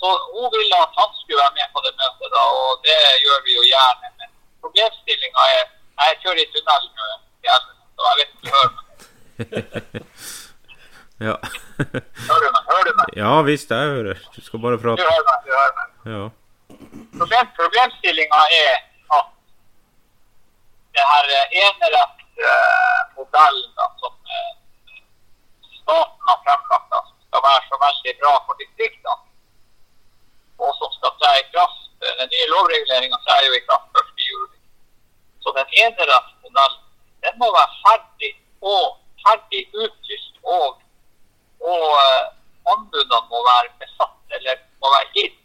så 0.00 0.08
hun 0.32 0.48
ville 0.54 0.78
at 0.86 0.96
han 1.00 1.10
skulle 1.18 1.42
være 1.44 1.56
med 1.58 1.68
på 1.74 1.80
det 1.84 1.92
møtet, 2.00 2.28
da, 2.36 2.42
og 2.60 2.70
det 2.86 2.96
gjør 3.24 3.38
vi 3.46 3.52
jo 3.58 3.62
gjerne. 3.72 4.06
Men 4.18 4.28
problemstillinga 4.64 5.42
er 5.58 5.64
Jeg 6.04 6.16
kjører 6.22 6.40
i 6.42 6.46
tunnel 6.52 6.86
nå, 6.96 7.04
så 7.94 8.08
jeg 8.08 8.16
vet 8.18 8.30
ikke 8.32 8.40
om 8.40 8.46
du 8.46 8.50
hører 8.56 8.72
meg. 8.78 8.84
ja. 11.28 11.34
Hører 12.28 12.42
du 12.44 12.48
meg? 12.56 12.62
Hører 12.70 12.88
du 12.88 12.92
meg? 12.98 13.12
ja 13.20 13.34
visst, 13.46 13.70
jeg 13.70 13.92
hører. 13.96 14.24
Du 14.34 14.40
skal 14.46 14.58
bare 14.64 14.80
Du 14.80 14.88
hører 14.88 15.28
meg, 15.28 15.38
du 15.46 15.52
hører 15.58 15.76
meg. 15.78 15.88
Ja. 16.14 16.24
Problem, 17.20 17.52
problemstillinga 17.60 18.40
er 18.64 18.74
det 20.94 21.04
her 21.12 21.26
enerettsmodellen 21.66 23.70
uh, 23.70 23.74
da, 23.78 23.84
som 24.02 24.14
eh, 24.34 24.52
staten 25.80 26.20
har 26.28 26.38
fremlagt, 26.44 26.88
da, 26.92 26.98
som 27.08 27.18
skal 27.26 27.42
være 27.48 27.62
så 27.70 27.76
veldig 27.86 28.12
bra 28.20 28.34
for 28.46 28.54
distriktene, 28.62 29.22
og 30.62 30.70
som 30.80 30.90
skal 30.96 31.12
tre 31.20 31.32
i 31.40 31.50
kraft 31.54 31.80
Den 32.04 32.28
nye 32.34 32.52
lovreguleringa 32.52 33.18
trer 33.24 33.42
jo 33.46 33.52
i 33.56 33.66
kraft 33.66 33.88
1. 34.00 34.08
juli. 34.28 34.58
Så 35.42 35.48
den 35.58 35.68
enerettsmodellen 35.84 36.82
den 37.24 37.34
må 37.40 37.46
være 37.58 37.72
ferdig 37.84 38.32
og 38.74 38.84
ferdig 39.24 39.62
utlyst, 39.84 40.34
og, 40.56 40.68
og 41.72 41.84
uh, 42.02 42.24
anbudene 42.74 43.20
må 43.32 43.38
være 43.48 43.68
besatt 43.80 44.18
eller 44.36 44.54
må 44.84 44.88
være 44.96 45.08
gitt 45.16 45.38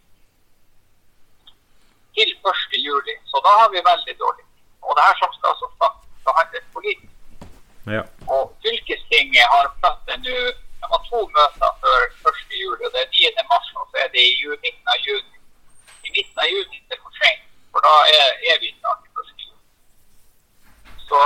til 2.18 2.30
1. 2.52 2.78
juli. 2.88 3.16
Så 3.32 3.38
da 3.46 3.52
har 3.62 3.70
vi 3.74 3.80
veldig 3.92 4.16
dårlig. 4.20 4.46
Og 4.90 4.96
det 4.98 5.04
her 5.08 5.16
som 5.22 5.32
skal 5.38 5.54
som 5.62 5.72
sagt 5.82 6.00
behandles 6.28 6.66
politisk. 6.76 7.14
ja. 7.96 8.02
Og 8.34 8.42
fylkestinget 8.64 9.46
har 9.54 9.66
møte 9.84 10.16
nå 10.26 10.38
De 10.82 10.86
har 10.94 11.02
to 11.12 11.20
møter 11.38 11.72
før 11.84 12.02
1. 12.32 12.54
juli, 12.62 12.82
og 12.88 12.92
det 12.96 13.02
er 13.04 13.10
9. 13.16 13.44
mars, 13.52 13.68
og 13.80 13.86
så 13.92 13.96
er 14.04 14.08
det 14.16 14.22
i 14.32 14.36
ju- 14.42 14.60
midten 14.64 14.88
av 14.94 15.00
juni. 15.08 15.38
I 16.08 16.10
midten 16.16 16.40
av 16.44 16.48
juni 16.54 16.78
er 16.80 16.88
det 16.92 17.00
for 17.04 17.12
sent, 17.20 17.42
for 17.72 17.80
da 17.88 17.94
er, 18.20 18.30
er 18.52 18.56
vi 18.64 18.70
snart 18.80 19.02
i 19.06 19.10
1. 19.20 19.44
juli. 19.44 19.60
Så 21.10 21.20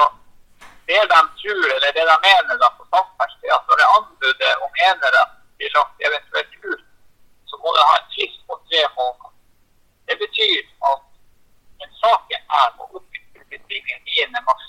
det 0.90 1.02
de 1.14 1.20
tror, 1.42 1.68
eller 1.76 1.92
det 1.98 2.06
de 2.12 2.18
mener 2.28 2.56
da 2.64 2.70
på 2.80 2.84
samferdsel, 2.94 3.46
er 3.50 3.56
at 3.60 3.66
når 3.70 3.76
det 3.82 3.88
anbudet 3.98 4.54
om 4.66 4.72
enerett 4.90 5.34
blir 5.58 5.72
lagt 5.78 5.98
eventuelt 6.08 6.54
ut, 6.72 6.84
så 7.50 7.56
må 7.62 7.68
det 7.78 7.88
ha 7.90 7.96
en 8.02 8.10
frist 8.16 8.40
på 8.48 8.54
tre 8.68 8.82
måneder. 8.98 9.32
Det 10.08 10.16
betyr 10.24 10.60
at 10.92 11.02
den 11.80 11.92
saken 12.04 12.42
her 12.56 12.68
må 12.78 12.84
opp 12.98 13.10
i 13.18 13.20
fylkestinget 13.34 14.00
9. 14.34 14.46
mars. 14.50 14.66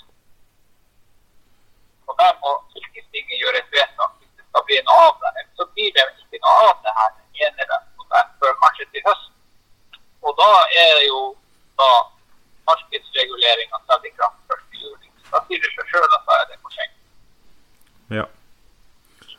Og 2.07 2.13
der 2.21 2.31
må 2.43 2.49
fylkestinget 2.73 3.39
gjøre 3.41 3.57
et 3.63 3.71
vedtak 3.75 4.11
hvis 4.19 4.33
det 4.37 4.43
skal 4.49 4.63
bli 4.67 4.77
noe 4.87 5.05
av 5.09 5.15
det. 5.21 5.29
Ellers 5.39 5.55
så 5.59 5.65
blir 5.73 5.89
det 5.95 6.03
ikke 6.23 6.39
noe 6.45 6.67
av 6.69 6.77
det 6.85 6.93
her 6.99 7.11
enerett 7.47 7.87
før 8.39 8.53
kanskje 8.63 8.85
til 8.93 9.01
høsten. 9.07 9.33
Og 10.25 10.31
da 10.41 10.51
er 10.83 10.91
det 10.99 11.07
jo 11.07 11.21
da 11.81 11.89
markedsreguleringa 12.69 13.77
trer 13.87 14.05
i 14.09 14.13
kraft 14.17 14.55
1. 14.57 14.77
juli. 14.83 15.09
Da 15.31 15.41
sier 15.47 15.59
det 15.65 15.71
seg 15.75 15.89
sjøl 15.91 16.07
at 16.17 16.23
da 16.29 16.37
er 16.41 16.45
det 16.51 16.59
for 16.61 16.71
sent. 16.77 16.95
Ja. 18.09 18.25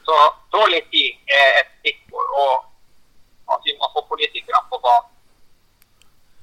Så 0.07 0.15
dårlig 0.53 0.83
tid 0.91 1.11
er 1.41 1.49
et 1.61 1.71
stikkord, 1.79 2.29
og 2.43 2.55
at 3.55 3.61
vi 3.67 3.73
må 3.81 3.87
få 3.95 4.01
politikerne 4.13 4.63
på 4.71 4.79
banen. 4.87 5.11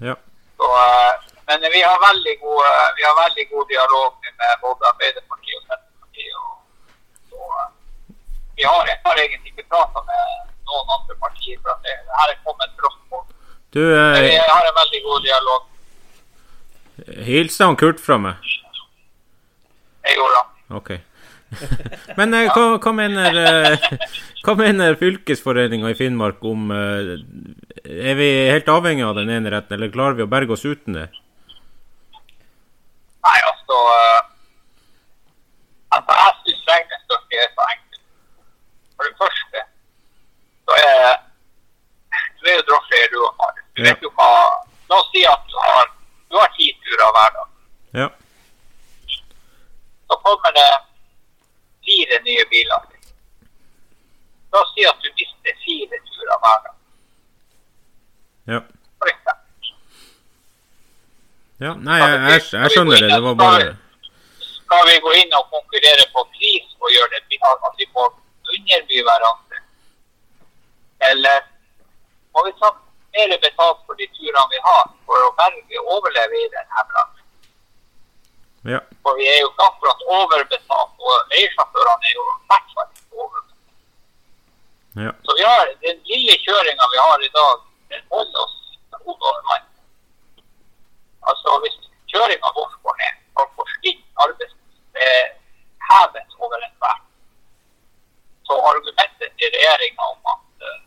Ja. 0.07 0.15
Så, 0.59 0.67
eh, 0.83 1.13
men 1.47 1.57
vi 1.75 1.81
har 1.89 1.97
veldig 2.09 2.35
god, 2.43 2.59
eh, 2.69 2.89
vi 2.97 3.03
har 3.07 3.15
veldig 3.25 3.45
god 3.53 3.65
dialog 3.73 4.09
med 4.39 4.51
både 4.65 4.81
Arbeiderpartiet 4.91 5.57
og 5.59 5.63
Senterpartiet. 5.67 6.35
Og, 6.43 6.55
og, 7.39 7.49
eh, 7.59 7.69
vi 8.57 8.63
har, 8.69 8.79
jeg 8.91 8.97
har 9.05 9.15
egentlig 9.23 9.51
ikke 9.53 9.69
prata 9.75 9.99
med 10.09 10.23
noen 10.69 10.87
andre 10.95 11.15
partier, 11.23 11.57
for 11.63 11.71
det, 11.85 11.95
her 12.19 12.33
er 12.33 12.43
kommet 12.47 12.75
brått 12.79 13.01
på. 13.11 13.17
Du, 13.75 13.83
Men 14.15 14.23
vi 14.27 14.35
eh, 14.35 14.51
har 14.55 14.69
en 14.69 14.79
veldig 14.81 15.01
god 15.07 15.19
dialog. 15.29 15.61
hilste 17.29 17.65
han 17.65 17.79
Kurt 17.79 17.99
fra 17.99 18.17
meg? 18.21 18.51
Jeg 20.05 20.19
gjorde 20.19 20.39
det. 20.39 20.45
Ok. 20.79 20.91
Men 22.19 22.33
eh, 22.37 22.49
hva, 22.53 22.77
hva 22.83 22.93
mener 22.95 23.37
eh, 23.41 23.87
Hva 24.43 24.55
mener 24.59 24.97
fylkesforeninga 24.99 25.91
i 25.93 25.97
Finnmark 25.97 26.43
om 26.47 26.71
eh, 26.75 27.13
Er 27.83 28.17
vi 28.19 28.29
helt 28.51 28.71
avhengig 28.71 29.05
av 29.07 29.17
den 29.19 29.31
ene 29.33 29.53
retten, 29.53 29.77
eller 29.77 29.93
klarer 29.93 30.19
vi 30.19 30.25
å 30.25 30.31
berge 30.31 30.55
oss 30.57 30.65
uten 30.65 30.99
det? 30.99 31.07
Nei, 33.23 33.39
altså 33.51 33.79
eh, 33.95 34.21
Altså, 35.93 36.15
jeg 36.17 36.37
syns 36.41 36.69
regnestykket 36.71 37.41
er 37.43 37.49
så 37.53 37.65
enkelt. 37.69 38.03
For 38.97 39.05
det 39.05 39.15
første 39.21 39.65
så 40.65 40.77
er 40.81 41.03
Du 42.39 42.49
er 42.49 42.55
jo 42.57 42.63
drosjeeier, 42.67 43.11
du 43.13 43.19
òg, 43.21 43.33
Marius. 43.39 43.67
Du 43.77 43.83
vet 43.85 44.05
jo 44.05 44.09
hva 44.17 44.29
La 44.89 44.99
oss 44.99 45.07
si 45.13 45.21
at 45.25 45.45
du 45.49 45.55
har, 45.57 45.87
du 46.29 46.35
har 46.37 46.49
ti 46.57 46.67
turer 46.83 47.13
hver 47.15 47.31
dag. 47.37 47.47
Ja. 47.97 48.07
Så 50.07 50.17
kommer 50.25 50.51
det 50.57 50.67
fire 51.87 52.19
nye 52.27 52.43
biler. 52.51 52.83
La 54.53 54.61
oss 54.61 54.73
si 54.75 54.85
at 54.85 54.99
du 55.01 55.09
mister 55.21 55.57
fire 55.63 56.01
turer 56.11 56.41
hver 56.43 56.59
dag. 56.67 56.75
Ja. 58.53 58.59
For 59.01 59.13
eksempel. 59.13 59.73
Ja. 61.63 61.73
Nei, 61.87 62.01
jeg, 62.03 62.19
jeg, 62.29 62.43
jeg 62.59 62.75
skjønner 62.75 62.99
det. 62.99 63.09
Det 63.15 63.23
var 63.29 63.39
bare 63.39 63.71
skal 64.73 64.87
vi 64.89 64.99
gå 65.05 65.11
inn 65.21 65.33
og 65.37 65.49
konkurrere 65.53 66.05
på 66.13 66.21
pris 66.33 66.69
og 66.81 66.89
gjøre 66.95 67.19
det 67.29 67.39
bra 67.41 67.51
at 67.67 67.75
vi 67.77 67.85
får 67.93 68.07
underby 68.55 69.01
hverandre? 69.07 69.59
Eller 71.09 71.43
må 72.33 72.45
vi 72.47 72.53
ta 72.61 72.71
mer 73.13 73.35
betalt 73.43 73.83
for 73.85 73.99
de 73.99 74.07
turene 74.15 74.45
vi 74.53 74.61
har, 74.67 74.87
for 75.05 75.27
å 75.27 75.33
berge 75.37 75.83
overleve 75.95 76.39
i 76.39 76.49
denne 76.55 76.85
bransjen? 76.89 77.27
Ja. 78.73 78.79
For 79.05 79.19
vi 79.19 79.27
er 79.29 79.43
jo 79.43 79.51
ikke 79.51 79.67
akkurat 79.67 80.05
overbetalt, 80.17 80.95
og 80.97 81.33
leiesjåførene 81.35 82.09
er 82.09 82.15
jo 82.17 82.23
i 82.23 82.37
hvert 82.49 82.73
fall 82.77 82.89
overbetalt. 83.19 83.59
Ja. 85.05 85.13
Så 85.27 85.37
vi 85.37 85.45
har, 85.51 85.75
den 85.85 86.01
lille 86.09 86.39
kjøringa 86.47 86.89
vi 86.95 87.03
har 87.03 87.27
i 87.27 87.31
dag, 87.37 87.61
den 87.93 88.09
holder 88.15 88.47
oss 88.47 88.57
over 89.03 89.37
vann. 89.51 89.62
Altså 91.29 91.49
hvis 91.63 91.77
kjøringa 92.11 92.49
vår 92.57 92.71
går 92.85 92.95
ned, 93.01 93.13
kan 93.37 93.47
forsvinne 93.57 94.13
hevet 95.93 96.29
over 96.43 96.57
enhver. 96.67 96.99
Så 98.47 98.53
argumentet 98.71 99.29
til 99.39 99.49
regjeringa 99.55 100.03
om 100.13 100.19
at, 100.33 100.47
eh, 100.67 100.79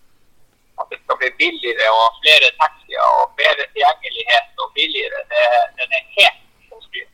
at 0.81 0.87
det 0.90 0.99
skal 1.03 1.16
bli 1.20 1.31
billigere 1.42 1.87
og 2.01 2.07
flere 2.22 2.49
taxier 2.62 3.05
og 3.18 3.22
bedre 3.40 3.64
tilgjengelighet 3.72 4.51
og 4.62 4.68
billigere, 4.79 5.18
det, 5.33 5.44
den 5.79 5.88
er 5.99 6.05
helt 6.18 6.40
styr. 6.88 7.09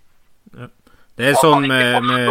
Det 1.19 1.25
er 1.31 1.39
sånn 1.39 1.69
med, 1.71 1.91
med 2.11 2.29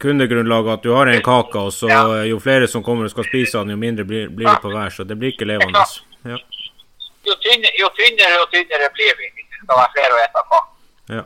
kundegrunnlaget 0.00 0.72
at 0.78 0.84
du 0.84 0.90
har 0.96 1.06
en 1.10 1.22
kake, 1.24 1.58
og 1.66 1.72
så 1.74 1.88
jo 2.28 2.38
flere 2.42 2.68
som 2.68 2.84
kommer 2.86 3.08
og 3.08 3.12
skal 3.14 3.28
spise 3.28 3.58
den, 3.58 3.74
jo 3.74 3.80
mindre 3.80 4.04
blir, 4.08 4.28
blir 4.28 4.48
det 4.50 4.60
på 4.64 4.72
hver. 4.72 4.90
Så 4.94 5.04
det 5.08 5.16
blir 5.20 5.34
ikke 5.34 5.48
levende. 5.48 5.84
Ja. 6.28 6.38
Jo 7.28 7.34
tynnere, 7.44 7.74
jo 7.80 7.88
tynnere 7.98 8.40
og 8.42 8.48
tynnere 8.54 8.88
blir 8.96 9.12
vi 9.18 9.28
hvis 9.34 9.48
det 9.52 9.62
skal 9.64 9.78
være 9.80 9.94
flere 9.96 10.16
å 10.16 10.22
ete 10.24 10.44
på. 10.52 10.60
ja. 11.18 11.24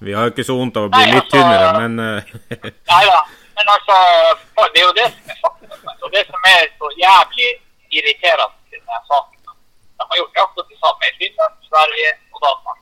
Vi 0.00 0.12
har 0.12 0.26
jo 0.26 0.32
ikke 0.34 0.44
så 0.44 0.54
vondt 0.58 0.76
av 0.76 0.86
å 0.86 0.92
bli 0.92 1.04
litt 1.08 1.30
tynnere, 1.32 1.68
men 1.80 2.00
eh, 2.04 2.32
Nei 2.92 3.04
da, 3.08 3.20
men 3.56 3.70
altså 3.74 3.96
Det 4.74 4.82
er 4.82 4.84
jo 4.84 4.96
det 4.98 5.06
som 5.14 5.30
er 5.32 5.38
faktum. 5.40 5.86
Og 6.04 6.10
det 6.12 6.22
som 6.28 6.48
er 6.52 6.66
så 6.80 6.90
jævlig 7.00 7.48
irriterende 7.96 8.76
i 8.76 8.76
denne 8.76 9.00
saken, 9.08 9.54
de 9.96 10.08
har 10.10 10.20
gjort 10.20 10.42
akkurat 10.42 10.68
det 10.72 10.80
samme 10.82 11.08
i 11.08 11.14
Finland, 11.20 11.54
Sverige 11.70 12.10
og 12.34 12.42
Danmark. 12.46 12.80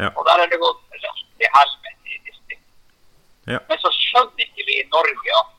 ja. 0.00 0.08
Og 0.16 0.22
der 0.28 0.44
er 0.44 0.48
det 0.52 0.60
gått 0.64 0.80
rett 1.04 1.20
til 1.38 1.52
helvete 1.56 2.14
i 2.16 2.20
distriktet. 2.28 2.72
Ja. 3.52 3.60
Men 3.68 3.82
så 3.84 3.92
skjønner 3.98 4.46
ikke 4.46 4.68
vi 4.70 4.78
i 4.80 4.88
Norge 4.96 5.36
at 5.42 5.50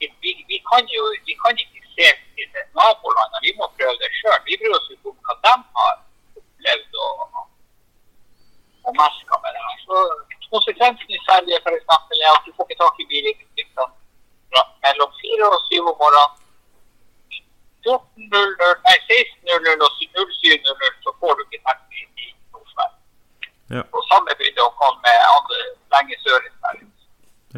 vi, 0.00 0.08
vi, 0.24 0.32
vi, 0.48 0.58
kan 0.70 0.82
jo 0.96 1.02
vi 1.28 1.36
kan 1.44 1.60
ikke 1.64 1.79
se 1.94 2.08
til 2.36 2.64
nabolandene, 2.78 3.44
vi 3.46 3.52
må 3.58 3.64
prøve 3.76 3.96
det 4.02 4.10
sjøl. 4.18 4.40
Vi 4.48 4.58
bryr 4.60 4.76
oss 4.78 4.90
ikke 4.92 5.12
om 5.12 5.18
hva 5.26 5.34
de 5.44 5.54
har 5.78 5.94
opplevd 6.40 7.00
og, 7.06 7.14
og 8.86 8.92
merka 9.00 9.40
med 9.44 9.50
det 9.56 9.62
her. 9.68 9.78
Så 9.86 9.96
konsekvensen 10.52 11.10
i 11.16 11.24
Sverige 11.26 11.64
for 11.64 11.72
eksempel, 11.78 12.16
er 12.26 12.30
at 12.36 12.44
du 12.46 12.52
får 12.56 12.66
ikke 12.66 12.82
tak 12.84 13.02
i 13.02 13.08
bil 13.10 13.30
i 13.30 13.38
distriktene 13.42 13.88
mellom 14.84 15.10
fire 15.22 15.46
og 15.54 15.60
syv 15.68 15.90
om 15.92 15.96
morgenen. 16.02 16.38
14.00, 17.86 18.80
nei 18.86 18.96
16.00 19.08 19.84
og 19.86 19.92
07.00 19.98 20.96
så 21.04 21.10
får 21.20 21.32
du 21.36 21.40
ikke 21.44 21.62
taxi 21.68 22.00
i 22.24 22.26
Nord-Sverige. 22.52 22.98
Ja. 23.76 23.82
Og 23.96 24.02
samme 24.10 24.36
begynte 24.40 24.66
å 24.66 24.74
komme 24.80 25.00
med 25.06 25.30
andre 25.36 25.60
lenge 25.94 26.18
sør 26.24 26.40
i 26.48 26.52
Sverige. 26.58 26.90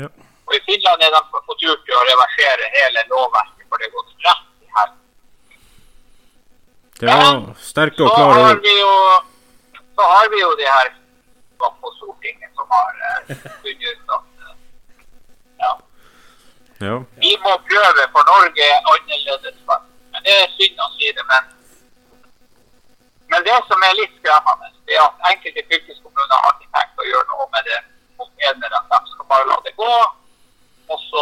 ja. 0.05 0.11
Og 0.53 0.57
i 0.59 0.65
Finland 0.69 1.01
er 1.03 1.11
de 1.15 1.21
på 1.33 1.55
tur 1.61 1.77
til 1.87 1.95
å 1.97 2.03
reversere 2.09 2.67
hele 2.77 3.01
lovverket, 3.09 3.65
for 3.71 3.81
det 3.81 3.87
har 3.88 3.95
gått 3.97 4.11
rett 4.27 4.49
i 4.61 4.69
helvete. 4.77 4.99
Det 7.01 7.07
var 7.09 7.38
sterke 7.69 8.05
og 8.05 8.11
klare 8.12 8.43
ord. 8.51 9.25
så 9.97 10.03
har 10.12 10.29
vi 10.35 10.41
jo 10.43 10.51
de 10.61 10.67
her 10.69 10.91
på 11.62 11.88
Stortinget 11.97 12.53
som 12.59 12.69
har 12.77 12.93
eh, 13.09 13.33
funnet 13.62 13.88
ut 13.88 14.15
at 14.19 14.25
eh, 14.45 14.55
ja, 15.65 15.73
Ja. 16.85 16.95
vi 17.25 17.33
må 17.47 17.57
prøve, 17.71 18.07
for 18.12 18.23
Norge 18.29 18.69
er 18.69 18.79
annerledes. 18.93 19.57
Men 20.12 20.21
det 20.29 20.35
er 20.43 20.49
synd 20.59 20.85
å 20.85 20.93
si 20.99 21.12
det, 21.17 21.25
men 21.33 21.51
men 23.33 23.45
det 23.49 23.59
som 23.65 23.81
er 23.88 23.95
litt 23.97 24.12
skremmende, 24.21 24.69
det 24.85 24.93
er 24.99 25.05
at 25.09 25.23
enkelte 25.33 25.62
fylkeskommuner 25.71 26.35
har 26.45 26.51
ikke 26.59 26.69
tenkt 26.77 27.01
å 27.01 27.07
gjøre 27.09 27.29
noe 27.31 27.47
med 27.55 27.65
det. 27.71 27.79
Og 28.21 28.27
mener 28.43 28.75
at 28.77 28.91
de 28.93 28.99
skal 29.15 29.29
bare 29.31 29.47
la 29.49 29.57
det 29.65 29.73
gå, 29.79 29.93
og 30.93 30.99
så 31.09 31.21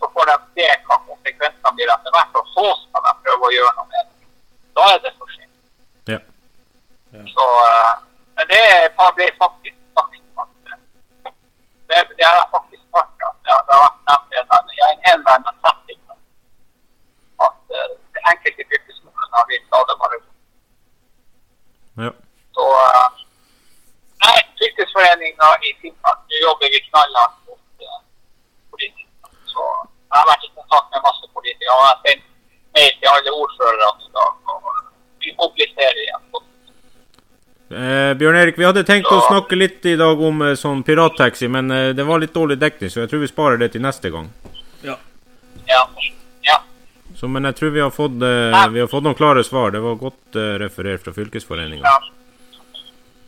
så 0.00 0.08
får 0.14 0.24
de 0.30 0.34
se 0.56 0.66
hva 0.86 0.96
konsekvensene 1.08 1.74
blir 1.76 1.90
etter 1.94 2.14
hvert, 2.14 2.34
og 2.40 2.46
så 2.54 2.64
skal 2.82 3.04
de 3.06 3.12
prøve 3.24 3.48
å 3.48 3.52
gjøre 3.56 3.74
noe 3.78 3.86
med 3.92 4.08
det. 4.08 4.26
Da 4.76 4.86
er 4.94 4.98
det 5.04 5.12
for 5.18 5.28
sent. 5.36 5.54
Ja. 6.12 6.18
Så, 7.34 7.44
eh, 7.68 7.92
men 8.36 8.48
det 8.50 8.60
er- 8.72 8.90
ble 9.16 9.26
faktisk 9.42 9.78
sagt 9.94 10.16
at 10.42 10.48
eh, 10.72 11.32
det, 11.88 11.98
det 12.18 12.24
har 12.26 12.36
jeg 12.40 12.48
faktisk 12.56 12.84
hørt 12.96 13.26
at 13.28 13.36
det 13.44 13.52
har 13.54 13.62
det 13.68 13.74
har 13.78 13.82
vært 13.86 14.00
nevnt 14.08 14.30
i 14.32 14.40
en- 14.40 14.72
i 14.78 14.82
en 14.90 15.00
hel 15.06 15.20
annen 15.34 15.56
setting 15.64 16.00
at 17.46 17.56
eh, 17.78 17.90
enkelte 18.32 18.62
fylkeskommuner 18.70 19.44
vil 19.50 19.62
la 19.72 19.80
det 19.90 19.96
bare 20.02 20.18
gå. 20.22 20.30
ja. 22.06 22.12
Så 22.56 22.64
nei, 24.24 24.38
fylkesforeninga 24.60 25.48
i 25.68 25.72
Finnmark, 25.80 26.20
nå 26.30 26.36
jobber 26.46 26.68
vi 26.74 26.80
knallhardt 26.88 27.36
mot 27.46 27.86
eh, 27.86 28.00
politikerne. 28.70 29.28
Så 29.52 29.62
jeg 30.12 30.20
har 30.20 30.28
vært 30.28 30.46
i 30.46 30.52
kontakt 30.52 30.88
med 30.92 31.04
masse 31.08 31.30
politikere, 31.32 31.74
og 31.74 31.82
jeg 31.82 31.90
har 31.90 32.00
sendt 32.06 32.24
mail 32.76 32.92
til 32.98 33.12
alle 33.12 33.34
ordførerne 33.42 33.90
i 34.06 34.10
dag. 34.18 34.32
og 34.52 34.70
Vi 35.24 35.34
mobiliserer 35.38 36.02
igjen. 36.04 36.28
Eh, 37.72 38.12
Bjørn 38.20 38.36
Erik, 38.36 38.58
vi 38.60 38.68
hadde 38.68 38.84
tenkt 38.84 39.08
å 39.08 39.22
snakke 39.24 39.56
litt 39.56 39.86
i 39.88 39.96
dag 39.96 40.20
om 40.20 40.42
eh, 40.44 40.58
sånn 40.60 40.82
pirattaxi, 40.84 41.48
men 41.48 41.70
eh, 41.72 41.94
det 41.96 42.04
var 42.04 42.20
litt 42.20 42.34
dårlig 42.36 42.58
dekning, 42.60 42.92
så 42.92 43.04
jeg 43.04 43.12
tror 43.12 43.22
vi 43.24 43.30
sparer 43.30 43.62
det 43.62 43.70
til 43.72 43.84
neste 43.84 44.12
gang. 44.12 44.28
Ja. 44.84 44.98
ja. 45.70 45.86
Så, 47.22 47.28
men 47.28 47.44
jeg 47.46 47.54
tror 47.54 47.70
vi 47.70 47.80
har 47.80 47.90
fått, 47.94 48.18
eh, 48.26 48.68
vi 48.74 48.80
har 48.82 48.88
fått 48.90 49.04
noen 49.06 49.14
klare 49.14 49.44
svar. 49.46 49.70
Det 49.70 49.78
var 49.78 49.94
godt 50.00 50.36
eh, 50.36 50.56
referert 50.58 51.04
fra 51.04 51.12
fylkesforeninga. 51.14 51.86
ja. 51.86 51.98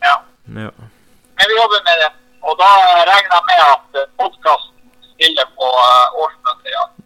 ja. 0.03 0.15
Ja. 0.51 0.71
Men 1.39 1.47
vi 1.47 1.55
jobber 1.55 1.79
med 1.85 2.01
det. 2.03 2.09
Og 2.45 2.57
da 2.59 2.67
regner 3.07 3.37
jeg 3.37 3.45
med 3.47 3.61
at 3.65 4.01
podkasten 4.19 4.91
stiller 5.13 5.47
på 5.55 5.69
eh, 5.85 6.19
ja. 6.19 6.44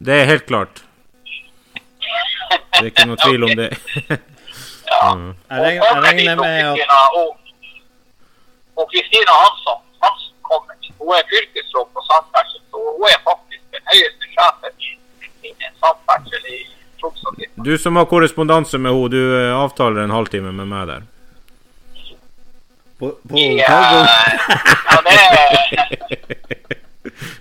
Det 0.06 0.14
er 0.22 0.26
helt 0.26 0.46
klart. 0.48 0.84
Det 2.74 2.80
er 2.82 2.90
ikke 2.92 3.06
noe 3.10 3.20
tvil 3.26 3.44
om 3.50 3.56
det. 3.60 3.70
Ja. 4.90 5.14
Mm. 5.16 5.36
Jeg 5.50 5.82
regner, 6.04 6.36
med 6.36 6.48
at 6.50 6.80
Kristina 6.80 6.96
og, 7.20 8.88
Kristina 8.90 9.36
Hansson, 9.38 9.82
Hansen 10.02 10.34
kommer. 10.50 10.74
Hun 10.98 11.12
er 11.14 11.22
fylkesråd 11.30 11.86
på 11.94 12.02
samferdsel, 12.08 12.62
så 12.72 12.82
hun 12.98 13.06
er 13.12 13.20
faktisk 13.28 13.62
den 13.76 13.84
høyeste 13.92 14.26
sjefen 14.34 14.74
i- 14.88 14.98
innen 15.52 15.74
samferdsel 15.84 16.50
i 16.50 16.58
Troms 17.00 17.22
og 17.30 17.38
Finnmark. 17.38 17.66
Du 17.70 17.78
som 17.84 17.96
har 18.02 18.10
korrespondanse 18.12 18.82
med 18.82 18.92
henne, 18.98 19.12
du 19.14 19.22
eh, 19.38 19.54
avtaler 19.62 20.02
en 20.08 20.16
halvtime 20.18 20.52
med 20.58 20.68
meg 20.74 20.88
der. 20.90 21.06
på, 23.00 23.14
på 23.30 23.36
ja, 23.38 23.80
ja, 23.94 24.02
det, 25.06 25.18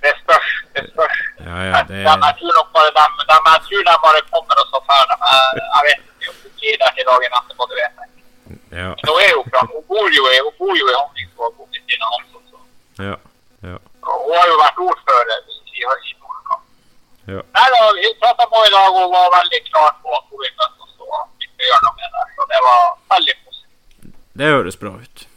det 0.04 0.12
spørs. 0.22 0.52
Det 0.76 0.84
spørs. 0.92 1.16
Ja, 1.48 1.56
ja, 1.72 1.77
det 1.88 2.00
Dem, 2.08 2.20
jeg 2.28 2.34
tror 2.38 2.52
nok 2.58 2.68
bare 2.76 2.90
dem, 2.98 3.12
dem, 3.30 3.42
jeg 3.54 3.60
tror 3.66 3.82
de 3.88 3.94
bare 4.06 4.20
kommer 4.32 4.56
og 4.62 4.66
så 4.72 4.78
drar 4.86 5.04
dem. 5.10 5.20
Jeg, 5.28 5.42
jeg 5.74 5.82
vet 5.88 6.00
ikke 6.08 6.30
om 6.32 6.36
de 6.42 6.48
blir 6.58 6.74
der 6.82 6.90
til 6.96 7.04
dagen 7.10 7.36
etterpå, 7.38 7.62
det 7.70 7.76
vet 7.80 7.94
jeg 7.98 8.06
ikke. 8.08 8.24
Ja, 8.80 8.88
Hun 9.08 9.18
er 9.26 9.30
jo 9.36 9.42
fra, 9.50 9.60
hun 9.72 9.82
bor 9.90 10.06
jo 10.18 10.22
hun 10.46 10.54
bor 10.60 10.74
jo 10.82 10.86
i 10.92 10.96
Honningsvåg, 11.00 11.52
Kristina 11.72 12.06
Hansson. 12.12 12.42
Så. 12.50 12.58
ja, 13.08 13.16
ja. 13.68 13.76
Og 14.08 14.16
Hun 14.26 14.34
har 14.40 14.46
jo 14.52 14.56
vært 14.64 14.78
ordfører 14.88 15.32
i, 15.32 15.56
i, 15.78 15.80
i 16.10 16.12
Nordkamp. 16.20 16.64
Ja. 17.32 17.40
Nei 17.56 17.66
da, 17.74 17.80
vi 17.96 18.12
prata 18.24 18.44
på 18.52 18.58
i 18.68 18.72
dag, 18.76 18.88
og 18.92 19.00
hun 19.06 19.14
var 19.16 19.32
veldig 19.38 19.60
klar 19.70 19.90
på 20.02 20.08
at 20.18 20.24
hun 20.28 20.44
vil 20.44 20.54
møte 20.60 20.78
oss 20.84 20.94
og 21.04 21.16
skal 21.46 21.66
gjøre 21.70 21.82
noe 21.86 21.96
med 22.00 22.14
det. 22.18 22.26
Så 22.36 22.48
det 22.52 22.60
var 22.68 22.84
veldig 23.16 23.36
positivt. 23.42 24.14
Det 24.38 24.54
høres 24.54 24.80
bra 24.84 24.94
ut. 25.00 25.28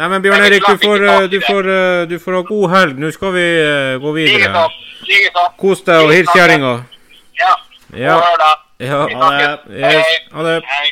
Nei, 0.00 0.06
men 0.08 0.22
Bjørn 0.24 0.42
Erik, 0.46 0.64
du 0.64 0.78
får, 0.80 1.02
eh, 1.12 1.24
du 1.28 1.40
får, 1.44 1.66
eh, 1.76 2.02
du 2.08 2.16
får 2.24 2.36
ha 2.38 2.40
god 2.48 2.70
helg. 2.74 3.00
Nå 3.02 3.10
skal 3.12 3.34
vi 3.36 3.44
eh, 3.60 3.96
gå 4.00 4.12
videre. 4.16 4.62
Likeså. 5.10 5.44
Kos 5.60 5.82
deg 5.86 6.04
og 6.06 6.12
hils 6.14 6.30
kjerringa. 6.36 6.72
Ja. 7.40 7.52
Ja. 7.96 8.16
Ja. 8.80 9.00
Ha 9.10 9.30
det. 9.36 9.50
Yes. 9.76 10.12
Ha 10.32 10.42
det. 10.46 10.56
Hei. 10.70 10.90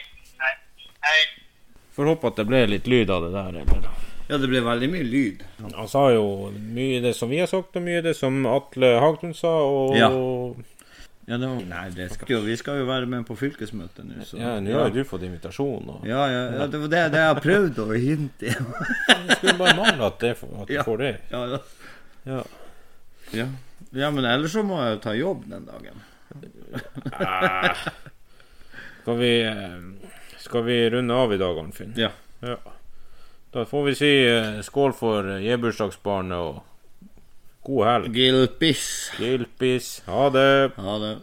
Hei. 1.09 1.21
Får 1.97 2.11
håpe 2.13 2.31
at 2.33 2.37
det 2.41 2.47
ble 2.51 2.65
litt 2.71 2.87
lyd 2.91 3.11
av 3.15 3.25
det 3.27 3.31
der. 3.37 3.61
Eller? 3.63 3.87
Ja, 4.29 4.37
det 4.43 4.49
ble 4.51 4.61
veldig 4.67 4.89
mye 4.93 5.07
lyd. 5.09 5.45
Han 5.75 5.89
sa 5.89 6.09
jo 6.13 6.51
mye 6.53 6.99
det 7.05 7.15
som 7.17 7.31
vi 7.33 7.39
har 7.41 7.49
sagt, 7.51 7.77
og 7.79 7.83
mye 7.87 8.03
det 8.05 8.13
som 8.19 8.43
Atle 8.51 8.91
Hagtun 9.01 9.33
sa. 9.35 9.55
Og 9.65 9.97
Ja. 9.97 10.11
Ja, 11.29 11.37
det 11.37 11.45
var, 11.49 11.57
nei, 11.69 11.91
det 11.93 12.07
skal 12.15 12.31
jo, 12.33 12.39
vi 12.41 12.55
skal 12.57 12.79
jo 12.81 12.85
være 12.89 13.05
med 13.07 13.27
på 13.29 13.35
fylkesmøtet 13.37 14.01
nå. 14.09 14.23
så- 14.25 14.39
Ja, 14.41 14.55
nå 14.65 14.73
har 14.73 14.87
jo 14.89 14.95
du 14.95 15.05
fått 15.05 15.23
invitasjon. 15.27 15.85
Og 15.93 16.07
Ja, 16.09 16.23
ja, 16.27 16.45
ja, 16.57 16.67
det 16.67 16.81
var 16.81 16.89
det, 16.89 17.03
det 17.13 17.19
jeg 17.21 17.35
har 17.35 17.41
prøvd 17.45 17.77
å 17.85 17.89
hinte 18.01 18.47
i. 18.47 18.55
det 19.29 19.37
skulle 19.37 19.59
bare 19.59 19.77
mangle 19.77 20.07
at, 20.07 20.19
det, 20.21 20.31
at 20.31 20.69
du 20.69 20.79
får 20.87 20.97
det. 20.99 21.11
Ja, 21.31 21.45
ja. 22.25 22.43
Ja. 23.33 23.45
Ja. 23.91 24.11
men 24.11 24.25
ellers 24.25 24.53
så 24.53 24.63
må 24.67 24.81
jeg 24.83 24.97
jo 24.97 25.03
ta 25.05 25.15
jobb 25.17 25.45
den 25.51 25.67
dagen. 25.69 26.03
Ah. 27.13 27.75
Skal 29.03 29.17
vi 29.17 29.31
eh, 29.49 29.79
Skal 30.39 30.65
vi 30.67 30.77
runde 30.93 31.15
av 31.15 31.33
i 31.33 31.39
dag, 31.41 31.59
Arnfinn? 31.59 31.95
Ja. 31.97 32.11
Ja. 32.45 32.57
Da 33.55 33.65
får 33.65 33.85
vi 33.87 33.95
si 33.97 34.11
eh, 34.29 34.59
skål 34.63 34.93
for 34.97 35.31
J-bursdagsbarnet 35.41 36.37
og 36.37 36.61
god 37.65 37.87
helg. 37.89 38.13
Gilpis. 38.17 38.85
Gilpis. 39.19 39.89
Ha 40.07 40.29
det. 40.35 40.51
Ha 40.77 40.99
det. 41.05 41.15